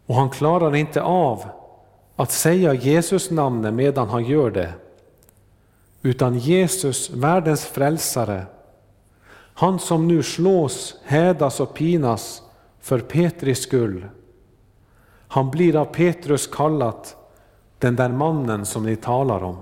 Och 0.06 0.14
han 0.14 0.30
klarar 0.30 0.76
inte 0.76 1.02
av 1.02 1.44
att 2.16 2.30
säga 2.30 2.74
Jesus 2.74 3.30
namnet 3.30 3.74
medan 3.74 4.08
han 4.08 4.24
gör 4.24 4.50
det, 4.50 4.72
utan 6.02 6.38
Jesus, 6.38 7.10
världens 7.10 7.64
frälsare, 7.64 8.46
han 9.58 9.78
som 9.78 10.08
nu 10.08 10.22
slås, 10.22 10.96
hädas 11.04 11.60
och 11.60 11.74
pinas 11.74 12.42
för 12.80 13.00
Petris 13.00 13.62
skull. 13.62 14.08
Han 15.28 15.50
blir 15.50 15.76
av 15.76 15.84
Petrus 15.84 16.46
kallat 16.46 17.16
den 17.78 17.96
där 17.96 18.08
mannen 18.08 18.66
som 18.66 18.86
ni 18.86 18.96
talar 18.96 19.42
om. 19.42 19.56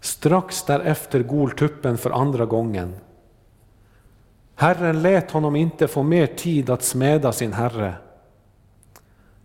Strax 0.00 0.62
därefter 0.62 1.22
gol 1.22 1.50
tuppen 1.50 1.98
för 1.98 2.10
andra 2.10 2.46
gången. 2.46 2.94
Herren 4.54 5.02
lät 5.02 5.30
honom 5.30 5.56
inte 5.56 5.88
få 5.88 6.02
mer 6.02 6.26
tid 6.26 6.70
att 6.70 6.82
smäda 6.82 7.32
sin 7.32 7.52
herre, 7.52 7.94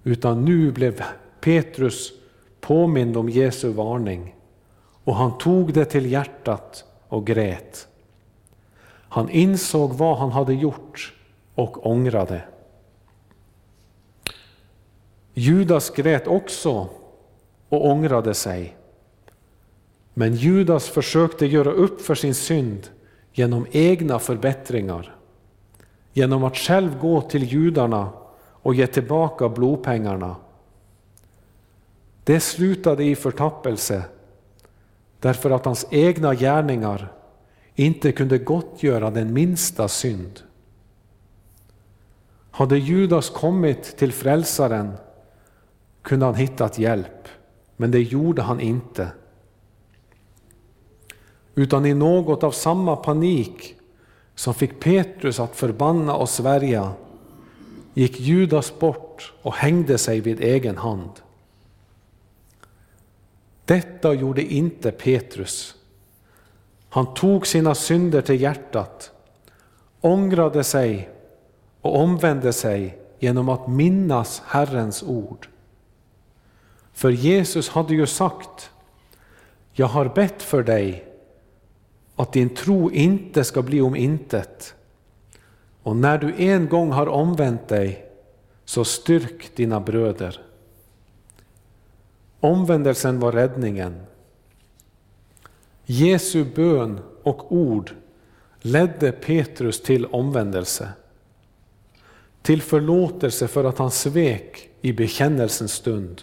utan 0.04 0.46
nu 0.46 0.72
blev 0.72 1.04
Petrus 1.42 2.12
påmind 2.62 3.18
om 3.18 3.30
Jesu 3.30 3.70
varning 3.70 4.36
och 5.04 5.16
han 5.16 5.38
tog 5.38 5.74
det 5.74 5.86
till 5.86 6.12
hjärtat 6.12 6.86
och 7.08 7.28
grät. 7.28 7.88
Han 9.14 9.30
insåg 9.30 9.94
vad 9.94 10.18
han 10.18 10.32
hade 10.32 10.54
gjort 10.54 11.14
och 11.56 11.88
ångrade. 11.88 12.42
Judas 15.34 15.90
grät 15.90 16.28
också 16.28 16.88
och 17.70 17.86
ångrade 17.86 18.34
sig. 18.34 18.76
Men 20.14 20.36
Judas 20.36 20.90
försökte 20.90 21.46
göra 21.46 21.72
upp 21.72 22.02
för 22.02 22.16
sin 22.16 22.34
synd 22.34 22.88
genom 23.34 23.68
egna 23.72 24.20
förbättringar. 24.20 25.16
Genom 26.14 26.44
att 26.44 26.58
själv 26.58 27.00
gå 27.00 27.22
till 27.22 27.44
judarna 27.44 28.10
och 28.38 28.76
ge 28.76 28.88
tillbaka 28.88 29.50
blodpengarna. 29.50 30.36
Det 32.24 32.40
slutade 32.40 33.04
i 33.04 33.16
förtappelse 33.16 34.04
därför 35.20 35.52
att 35.52 35.66
hans 35.66 35.86
egna 35.92 36.36
gärningar 36.36 37.12
inte 37.76 38.12
kunde 38.12 38.38
gottgöra 38.38 39.12
den 39.12 39.34
minsta 39.34 39.88
synd. 39.88 40.40
Hade 42.52 42.78
Judas 42.78 43.30
kommit 43.30 43.98
till 43.98 44.14
frälsaren 44.14 44.94
kunde 46.02 46.26
han 46.26 46.36
hittat 46.36 46.80
hjälp, 46.80 47.28
men 47.78 47.92
det 47.92 48.02
gjorde 48.02 48.42
han 48.42 48.60
inte. 48.60 49.12
Utan 51.56 51.86
i 51.86 51.94
något 51.94 52.44
av 52.44 52.52
samma 52.52 52.96
panik 52.96 53.76
som 54.36 54.54
fick 54.54 54.80
Petrus 54.80 55.40
att 55.40 55.56
förbanna 55.56 56.16
och 56.16 56.30
svärja 56.30 56.92
gick 57.94 58.20
Judas 58.20 58.80
bort 58.80 59.34
och 59.42 59.54
hängde 59.54 59.98
sig 59.98 60.20
vid 60.20 60.40
egen 60.40 60.78
hand. 60.78 61.12
Detta 63.66 64.14
gjorde 64.14 64.42
inte 64.42 64.92
Petrus. 64.92 65.76
Han 66.94 67.14
tog 67.14 67.48
sina 67.48 67.76
synder 67.76 68.22
till 68.22 68.42
hjärtat, 68.42 69.12
ångrade 70.02 70.64
sig 70.64 71.10
och 71.82 72.00
omvände 72.00 72.54
sig 72.54 72.98
genom 73.20 73.50
att 73.50 73.68
minnas 73.68 74.42
Herrens 74.46 75.04
ord. 75.04 75.48
För 76.94 77.10
Jesus 77.10 77.70
hade 77.70 77.94
ju 77.94 78.06
sagt, 78.06 78.72
jag 79.72 79.88
har 79.88 80.06
bett 80.06 80.44
för 80.44 80.64
dig 80.64 81.06
att 82.16 82.34
din 82.34 82.50
tro 82.50 82.92
inte 82.92 83.44
ska 83.44 83.62
bli 83.62 83.82
om 83.82 83.96
intet. 83.96 84.76
Och 85.84 85.96
när 85.96 86.18
du 86.18 86.34
en 86.38 86.70
gång 86.70 86.92
har 86.92 87.08
omvänt 87.08 87.68
dig, 87.68 88.06
så 88.66 88.86
styrk 88.86 89.56
dina 89.56 89.80
bröder. 89.80 90.42
Omvändelsen 92.40 93.20
var 93.20 93.32
räddningen. 93.32 94.02
Jesu 95.86 96.46
bön 96.56 97.00
och 97.24 97.52
ord 97.52 97.92
ledde 98.62 99.12
Petrus 99.12 99.82
till 99.82 100.06
omvändelse. 100.06 100.90
Till 102.42 102.62
förlåtelse 102.62 103.48
för 103.48 103.64
att 103.64 103.78
han 103.78 103.92
svek 103.92 104.70
i 104.82 104.94
bekännelsens 104.94 105.74
stund. 105.74 106.22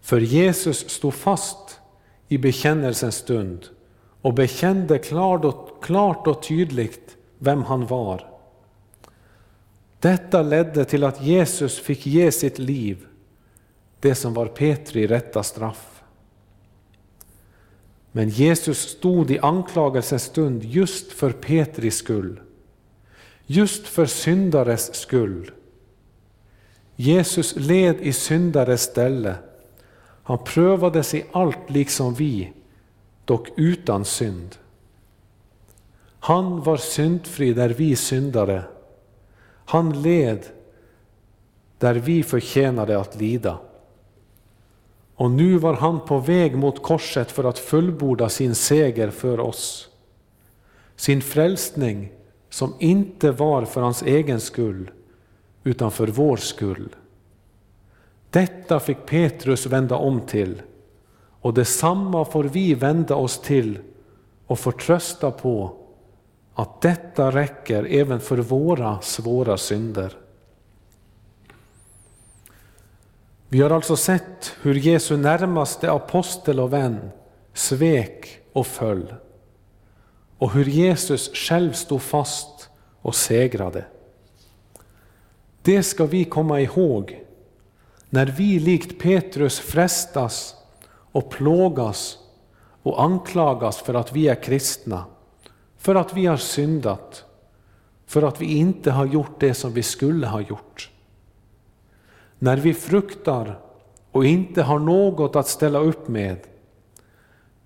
För 0.00 0.20
Jesus 0.20 0.90
stod 0.90 1.14
fast 1.14 1.80
i 2.28 2.38
bekännelsens 2.38 3.14
stund 3.14 3.66
och 4.22 4.34
bekände 4.34 4.98
klart 4.98 5.44
och, 5.44 5.84
klart 5.84 6.26
och 6.26 6.42
tydligt 6.42 7.16
vem 7.38 7.62
han 7.62 7.86
var. 7.86 8.26
Detta 10.00 10.42
ledde 10.42 10.84
till 10.84 11.04
att 11.04 11.22
Jesus 11.22 11.78
fick 11.78 12.06
ge 12.06 12.32
sitt 12.32 12.58
liv, 12.58 13.06
det 14.00 14.14
som 14.14 14.34
var 14.34 14.46
Petri 14.46 15.06
rätta 15.06 15.42
straff. 15.42 15.99
Men 18.12 18.28
Jesus 18.28 18.78
stod 18.78 19.30
i 19.30 19.38
anklagelsens 19.38 20.22
stund 20.22 20.64
just 20.64 21.12
för 21.12 21.32
Petris 21.32 21.96
skull, 21.96 22.40
just 23.46 23.86
för 23.86 24.06
syndares 24.06 24.94
skull. 24.94 25.50
Jesus 26.96 27.56
led 27.56 28.00
i 28.00 28.12
syndares 28.12 28.82
ställe. 28.82 29.34
Han 30.22 30.38
prövades 30.44 31.14
i 31.14 31.24
allt 31.32 31.70
liksom 31.70 32.14
vi, 32.14 32.52
dock 33.24 33.48
utan 33.56 34.04
synd. 34.04 34.56
Han 36.20 36.62
var 36.62 36.76
syndfri 36.76 37.52
där 37.52 37.68
vi 37.68 37.96
syndare. 37.96 38.64
Han 39.64 40.02
led 40.02 40.46
där 41.78 41.94
vi 41.94 42.22
förtjänade 42.22 43.00
att 43.00 43.20
lida. 43.20 43.58
Och 45.20 45.30
nu 45.30 45.56
var 45.56 45.74
han 45.74 46.00
på 46.00 46.18
väg 46.18 46.56
mot 46.56 46.82
korset 46.82 47.30
för 47.30 47.44
att 47.44 47.58
fullborda 47.58 48.28
sin 48.28 48.54
seger 48.54 49.10
för 49.10 49.40
oss. 49.40 49.88
Sin 50.96 51.22
frälsning 51.22 52.12
som 52.50 52.74
inte 52.78 53.30
var 53.30 53.64
för 53.64 53.80
hans 53.80 54.02
egen 54.02 54.40
skull, 54.40 54.90
utan 55.64 55.90
för 55.90 56.06
vår 56.06 56.36
skull. 56.36 56.88
Detta 58.30 58.80
fick 58.80 59.06
Petrus 59.06 59.66
vända 59.66 59.96
om 59.96 60.20
till 60.20 60.62
och 61.40 61.54
detsamma 61.54 62.24
får 62.24 62.44
vi 62.44 62.74
vända 62.74 63.14
oss 63.14 63.40
till 63.40 63.78
och 64.46 64.58
förtrösta 64.58 65.30
på 65.30 65.76
att 66.54 66.80
detta 66.80 67.30
räcker 67.30 67.84
även 67.90 68.20
för 68.20 68.38
våra 68.38 69.00
svåra 69.00 69.56
synder. 69.56 70.16
Vi 73.52 73.60
har 73.60 73.70
alltså 73.70 73.96
sett 73.96 74.56
hur 74.62 74.74
Jesu 74.74 75.16
närmaste 75.16 75.92
apostel 75.92 76.60
och 76.60 76.72
vän 76.72 77.10
svek 77.54 78.40
och 78.52 78.66
föll 78.66 79.14
och 80.38 80.52
hur 80.52 80.64
Jesus 80.64 81.34
själv 81.34 81.72
stod 81.72 82.02
fast 82.02 82.68
och 83.02 83.14
segrade. 83.14 83.84
Det 85.62 85.82
ska 85.82 86.06
vi 86.06 86.24
komma 86.24 86.60
ihåg 86.60 87.24
när 88.10 88.26
vi 88.26 88.58
likt 88.58 88.98
Petrus 88.98 89.60
frestas 89.60 90.54
och 90.88 91.30
plågas 91.30 92.18
och 92.82 93.02
anklagas 93.02 93.78
för 93.78 93.94
att 93.94 94.12
vi 94.12 94.28
är 94.28 94.42
kristna, 94.42 95.04
för 95.78 95.94
att 95.94 96.14
vi 96.14 96.26
har 96.26 96.36
syndat, 96.36 97.24
för 98.06 98.22
att 98.22 98.40
vi 98.40 98.56
inte 98.58 98.90
har 98.90 99.06
gjort 99.06 99.40
det 99.40 99.54
som 99.54 99.72
vi 99.72 99.82
skulle 99.82 100.26
ha 100.26 100.40
gjort. 100.40 100.89
När 102.42 102.56
vi 102.56 102.74
fruktar 102.74 103.58
och 104.10 104.24
inte 104.24 104.62
har 104.62 104.78
något 104.78 105.36
att 105.36 105.48
ställa 105.48 105.78
upp 105.78 106.08
med, 106.08 106.36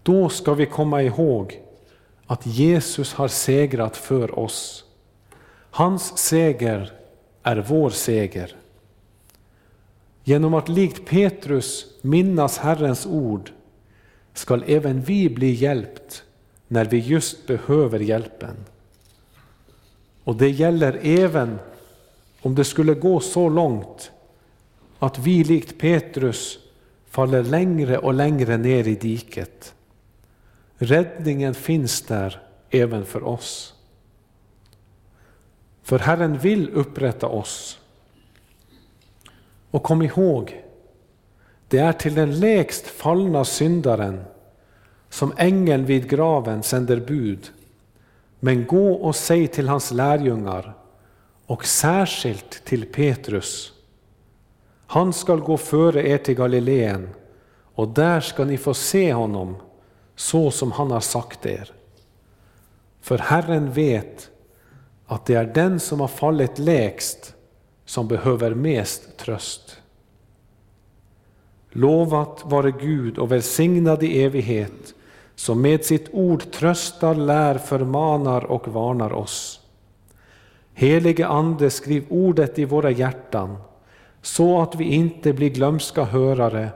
då 0.02 0.28
ska 0.28 0.54
vi 0.54 0.66
komma 0.66 1.02
ihåg 1.02 1.60
att 2.26 2.46
Jesus 2.46 3.12
har 3.12 3.28
segrat 3.28 3.96
för 3.96 4.38
oss. 4.38 4.84
Hans 5.70 6.18
seger 6.18 6.92
är 7.42 7.56
vår 7.56 7.90
seger. 7.90 8.56
Genom 10.24 10.54
att 10.54 10.68
likt 10.68 11.08
Petrus 11.08 11.86
minnas 12.02 12.58
Herrens 12.58 13.06
ord 13.06 13.50
skall 14.32 14.64
även 14.66 15.00
vi 15.00 15.30
bli 15.30 15.50
hjälpt 15.50 16.22
när 16.68 16.84
vi 16.84 16.98
just 16.98 17.46
behöver 17.46 17.98
hjälpen. 18.00 18.56
Och 20.24 20.36
det 20.36 20.50
gäller 20.50 21.00
även 21.02 21.58
om 22.42 22.54
det 22.54 22.64
skulle 22.64 22.94
gå 22.94 23.20
så 23.20 23.48
långt 23.48 24.10
att 25.04 25.18
vi 25.18 25.44
likt 25.44 25.78
Petrus 25.78 26.58
faller 27.06 27.42
längre 27.42 27.98
och 27.98 28.14
längre 28.14 28.56
ner 28.56 28.88
i 28.88 28.94
diket. 28.94 29.74
Räddningen 30.76 31.54
finns 31.54 32.02
där 32.02 32.42
även 32.70 33.04
för 33.04 33.24
oss. 33.24 33.74
För 35.82 35.98
Herren 35.98 36.38
vill 36.38 36.70
upprätta 36.70 37.26
oss 37.26 37.78
och 39.70 39.82
kom 39.82 40.02
ihåg, 40.02 40.62
det 41.68 41.78
är 41.78 41.92
till 41.92 42.14
den 42.14 42.40
lägst 42.40 42.86
fallna 42.86 43.44
syndaren 43.44 44.24
som 45.08 45.32
ängeln 45.36 45.84
vid 45.84 46.10
graven 46.10 46.62
sänder 46.62 47.00
bud. 47.00 47.50
Men 48.40 48.66
gå 48.66 48.92
och 48.92 49.16
säg 49.16 49.48
till 49.48 49.68
hans 49.68 49.90
lärjungar 49.90 50.74
och 51.46 51.64
särskilt 51.64 52.64
till 52.64 52.86
Petrus. 52.86 53.73
Han 54.86 55.12
skall 55.12 55.40
gå 55.40 55.56
före 55.56 56.08
er 56.08 56.18
till 56.18 56.34
Galileen 56.34 57.08
och 57.74 57.88
där 57.88 58.20
ska 58.20 58.44
ni 58.44 58.58
få 58.58 58.74
se 58.74 59.12
honom 59.12 59.56
så 60.16 60.50
som 60.50 60.72
han 60.72 60.90
har 60.90 61.00
sagt 61.00 61.46
er. 61.46 61.72
För 63.00 63.18
Herren 63.18 63.72
vet 63.72 64.30
att 65.06 65.26
det 65.26 65.34
är 65.34 65.44
den 65.44 65.80
som 65.80 66.00
har 66.00 66.08
fallit 66.08 66.58
lägst 66.58 67.34
som 67.84 68.08
behöver 68.08 68.54
mest 68.54 69.16
tröst. 69.16 69.80
Lovat 71.70 72.42
vare 72.44 72.70
Gud 72.70 73.18
och 73.18 73.32
välsignad 73.32 74.02
i 74.02 74.22
evighet, 74.22 74.94
som 75.34 75.60
med 75.62 75.84
sitt 75.84 76.08
ord 76.12 76.50
tröstar, 76.50 77.14
lär, 77.14 77.58
förmanar 77.58 78.44
och 78.44 78.68
varnar 78.68 79.12
oss. 79.12 79.60
Helige 80.74 81.26
Ande, 81.26 81.70
skriv 81.70 82.04
ordet 82.08 82.58
i 82.58 82.64
våra 82.64 82.90
hjärtan, 82.90 83.56
så 84.24 84.62
att 84.62 84.74
vi 84.74 84.84
inte 84.84 85.32
blir 85.32 85.50
glömska 85.50 86.04
hörare, 86.04 86.70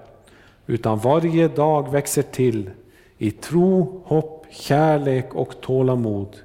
utan 0.67 0.99
varje 0.99 1.49
dag 1.49 1.93
växer 1.93 2.23
till 2.23 2.71
i 3.19 3.31
tro, 3.31 4.03
hopp, 4.05 4.47
kärlek 4.51 5.35
och 5.35 5.61
tålamod 5.61 6.37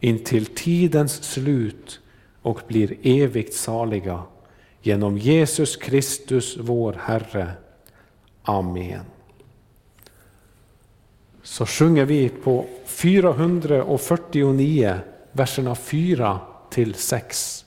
intill 0.00 0.46
tidens 0.46 1.22
slut 1.22 2.00
och 2.42 2.60
blir 2.68 2.96
evigt 3.02 3.54
saliga 3.54 4.22
genom 4.82 5.18
Jesus 5.18 5.76
Kristus 5.76 6.56
vår 6.60 6.96
Herre. 7.00 7.52
Amen. 8.42 9.04
Så 11.42 11.66
sjunger 11.66 12.04
vi 12.04 12.28
på 12.28 12.66
449, 12.84 14.98
verserna 15.32 15.74
4 15.74 16.40
till 16.70 16.94
6. 16.94 17.64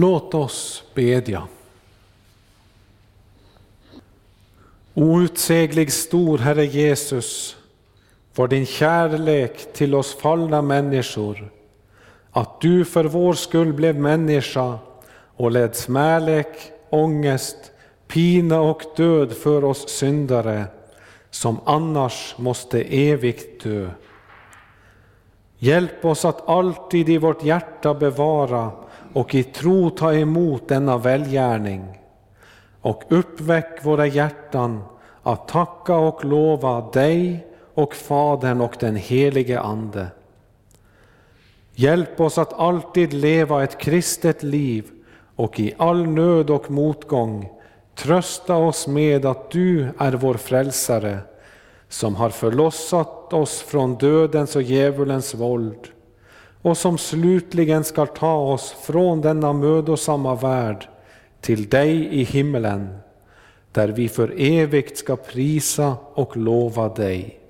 Låt 0.00 0.34
oss 0.34 0.84
bedja. 0.94 1.42
Outsäglig 4.94 5.92
stor 5.92 6.38
Herre 6.38 6.64
Jesus, 6.64 7.56
var 8.34 8.48
din 8.48 8.66
kärlek 8.66 9.72
till 9.72 9.94
oss 9.94 10.14
fallna 10.14 10.62
människor, 10.62 11.50
att 12.30 12.60
du 12.60 12.84
för 12.84 13.04
vår 13.04 13.32
skull 13.32 13.72
blev 13.72 13.98
människa 13.98 14.78
och 15.36 15.50
led 15.50 15.76
smärlek, 15.76 16.72
ångest, 16.90 17.56
pina 18.06 18.60
och 18.60 18.82
död 18.96 19.32
för 19.32 19.64
oss 19.64 19.88
syndare, 19.88 20.64
som 21.30 21.60
annars 21.64 22.34
måste 22.38 22.82
evigt 22.82 23.62
dö. 23.64 23.90
Hjälp 25.58 26.04
oss 26.04 26.24
att 26.24 26.48
alltid 26.48 27.08
i 27.08 27.18
vårt 27.18 27.44
hjärta 27.44 27.94
bevara 27.94 28.72
och 29.12 29.34
i 29.34 29.42
tro 29.42 29.90
ta 29.90 30.14
emot 30.14 30.68
denna 30.68 30.98
välgärning 30.98 31.98
och 32.80 33.02
uppväck 33.08 33.84
våra 33.84 34.06
hjärtan 34.06 34.82
att 35.22 35.48
tacka 35.48 35.96
och 35.96 36.24
lova 36.24 36.90
dig 36.90 37.46
och 37.74 37.94
Fadern 37.94 38.60
och 38.60 38.76
den 38.80 38.96
helige 38.96 39.60
Ande. 39.60 40.06
Hjälp 41.74 42.20
oss 42.20 42.38
att 42.38 42.52
alltid 42.52 43.12
leva 43.12 43.64
ett 43.64 43.78
kristet 43.78 44.42
liv 44.42 44.84
och 45.36 45.60
i 45.60 45.74
all 45.78 46.06
nöd 46.06 46.50
och 46.50 46.70
motgång 46.70 47.48
trösta 47.94 48.56
oss 48.56 48.86
med 48.86 49.26
att 49.26 49.50
du 49.50 49.88
är 49.98 50.12
vår 50.12 50.34
frälsare 50.34 51.18
som 51.88 52.16
har 52.16 52.30
förlossat 52.30 53.32
oss 53.32 53.62
från 53.62 53.94
dödens 53.94 54.56
och 54.56 54.62
djävulens 54.62 55.34
våld 55.34 55.88
och 56.68 56.76
som 56.76 56.98
slutligen 56.98 57.84
skall 57.84 58.06
ta 58.06 58.34
oss 58.34 58.76
från 58.82 59.20
denna 59.20 59.52
mödosamma 59.52 60.34
värld 60.34 60.88
till 61.40 61.68
dig 61.68 62.06
i 62.06 62.24
himmelen, 62.24 62.98
där 63.72 63.88
vi 63.88 64.08
för 64.08 64.34
evigt 64.40 64.98
ska 64.98 65.16
prisa 65.16 65.96
och 66.14 66.36
lova 66.36 66.88
dig. 66.88 67.40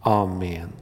Amen. 0.00 0.72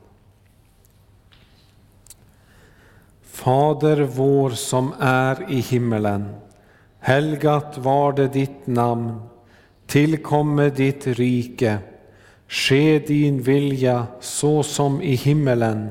Fader 3.23 4.01
vår 4.01 4.51
som 4.51 4.93
är 5.01 5.53
i 5.53 5.61
himmelen. 5.61 6.35
Helgat 7.01 7.79
var 7.79 8.13
det 8.13 8.29
ditt 8.29 8.67
namn. 8.67 9.21
Tillkomme 9.87 10.71
ditt 10.71 11.07
rike. 11.07 11.79
Ske 12.49 12.99
din 12.99 13.43
vilja 13.43 14.07
så 14.21 14.63
som 14.63 15.03
i 15.03 15.15
himmelen 15.15 15.91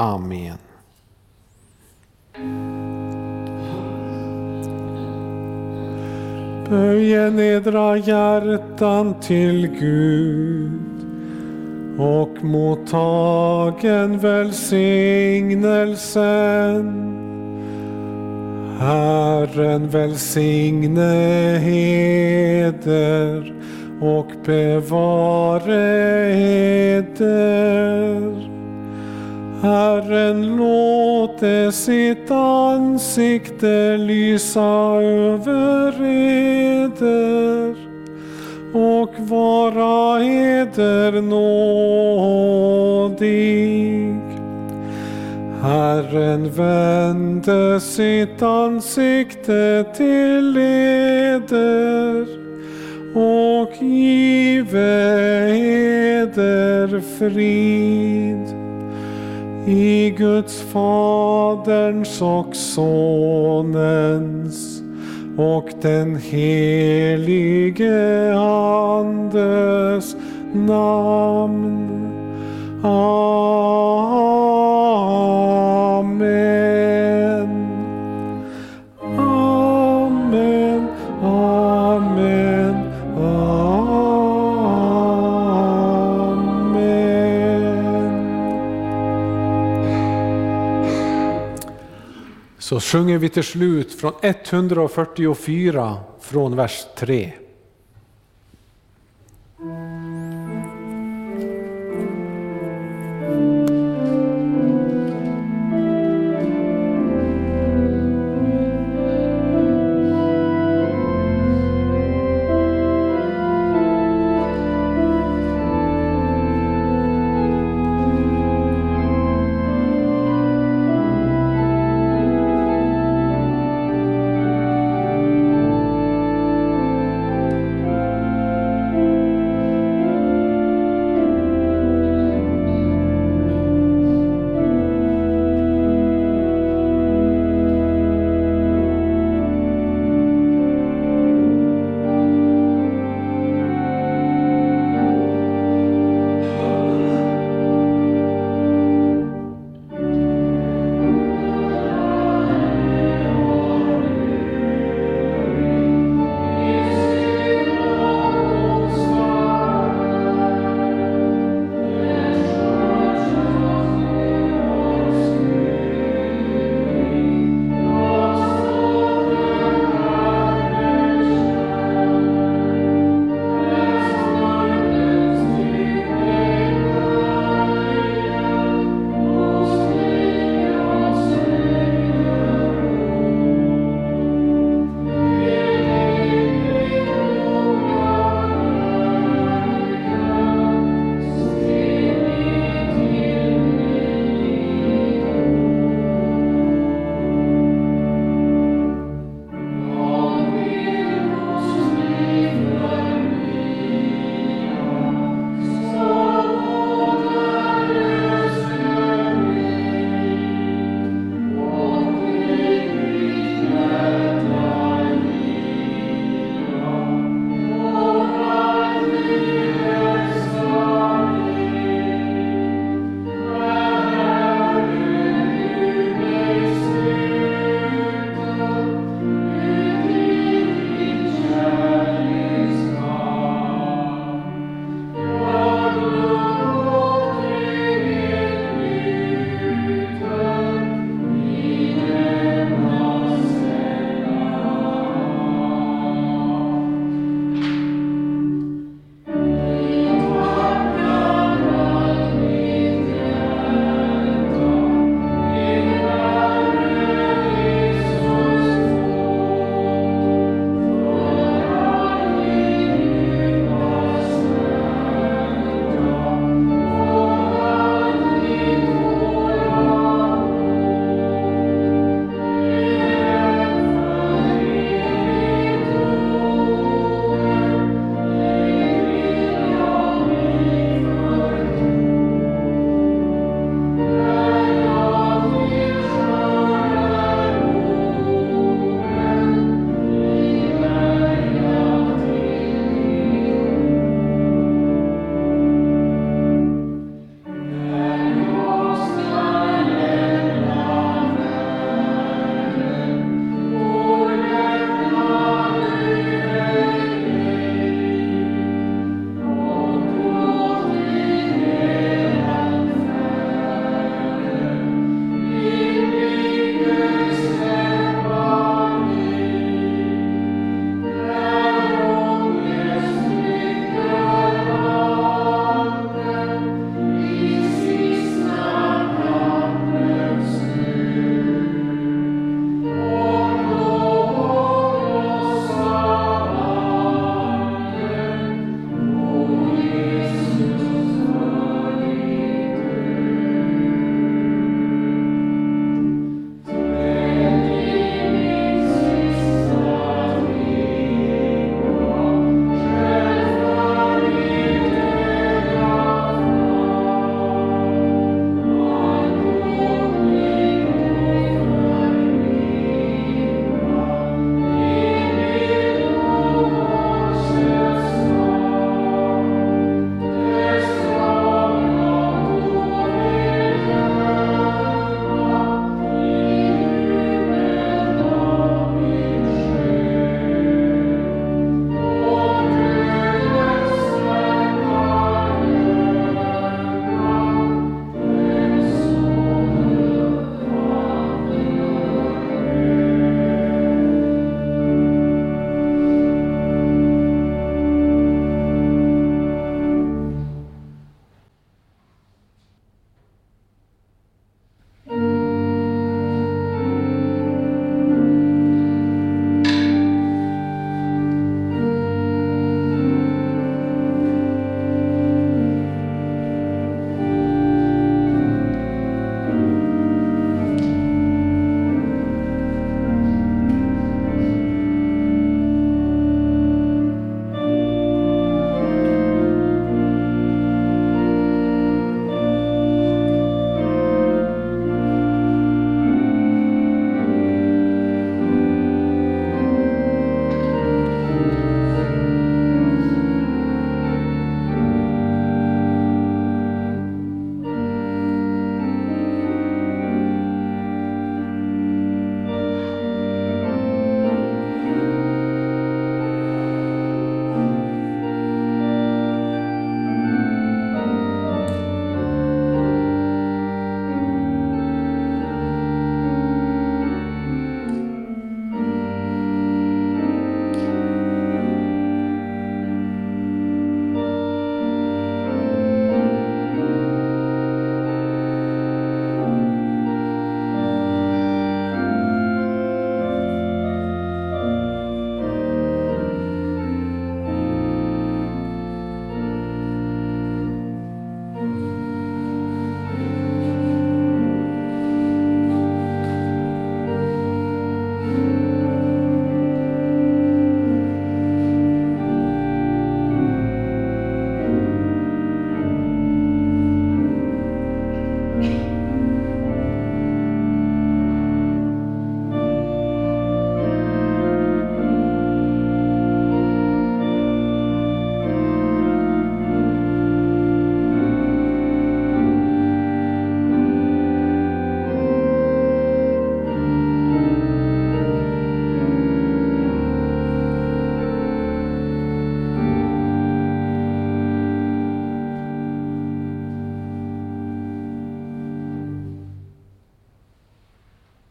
Amen. 0.00 0.58
Böj 6.68 7.30
nedra 7.30 7.96
hjärtan 7.96 9.14
till 9.20 9.66
Gud 9.66 10.80
och 11.98 12.44
mottagen 12.44 14.18
välsignelsen. 14.18 17.16
Herren 18.78 19.88
välsigne 19.88 21.58
heder 21.58 23.54
och 24.00 24.30
bevare 24.44 26.32
heder 26.34 27.80
Herren 29.62 30.56
låte 30.56 31.72
sitt 31.72 32.30
ansikte 32.30 33.96
lysa 33.96 34.94
över 35.02 36.02
eder 36.04 37.74
och 38.72 39.14
vara 39.18 40.24
eder 40.24 41.22
nådig. 41.22 42.50
Herren 45.62 46.50
vände 46.50 47.80
sitt 47.80 48.42
ansikte 48.42 49.84
till 49.96 50.56
eder 50.56 52.26
och 53.14 53.82
give 53.82 54.78
eder 56.20 57.00
frid. 57.18 58.59
I 59.66 60.10
Guds 60.10 60.62
Faderns 60.62 62.22
och 62.22 62.56
Sonens 62.56 64.00
och 65.36 65.70
den 65.82 66.16
helige 66.16 67.94
Andes 68.38 70.16
namn. 70.52 71.86
Amen. 72.82 73.30
Så 92.70 92.80
sjunger 92.80 93.18
vi 93.18 93.28
till 93.28 93.44
slut 93.44 94.00
från 94.00 94.12
144 94.22 95.96
från 96.20 96.56
vers 96.56 96.86
3. 96.96 97.32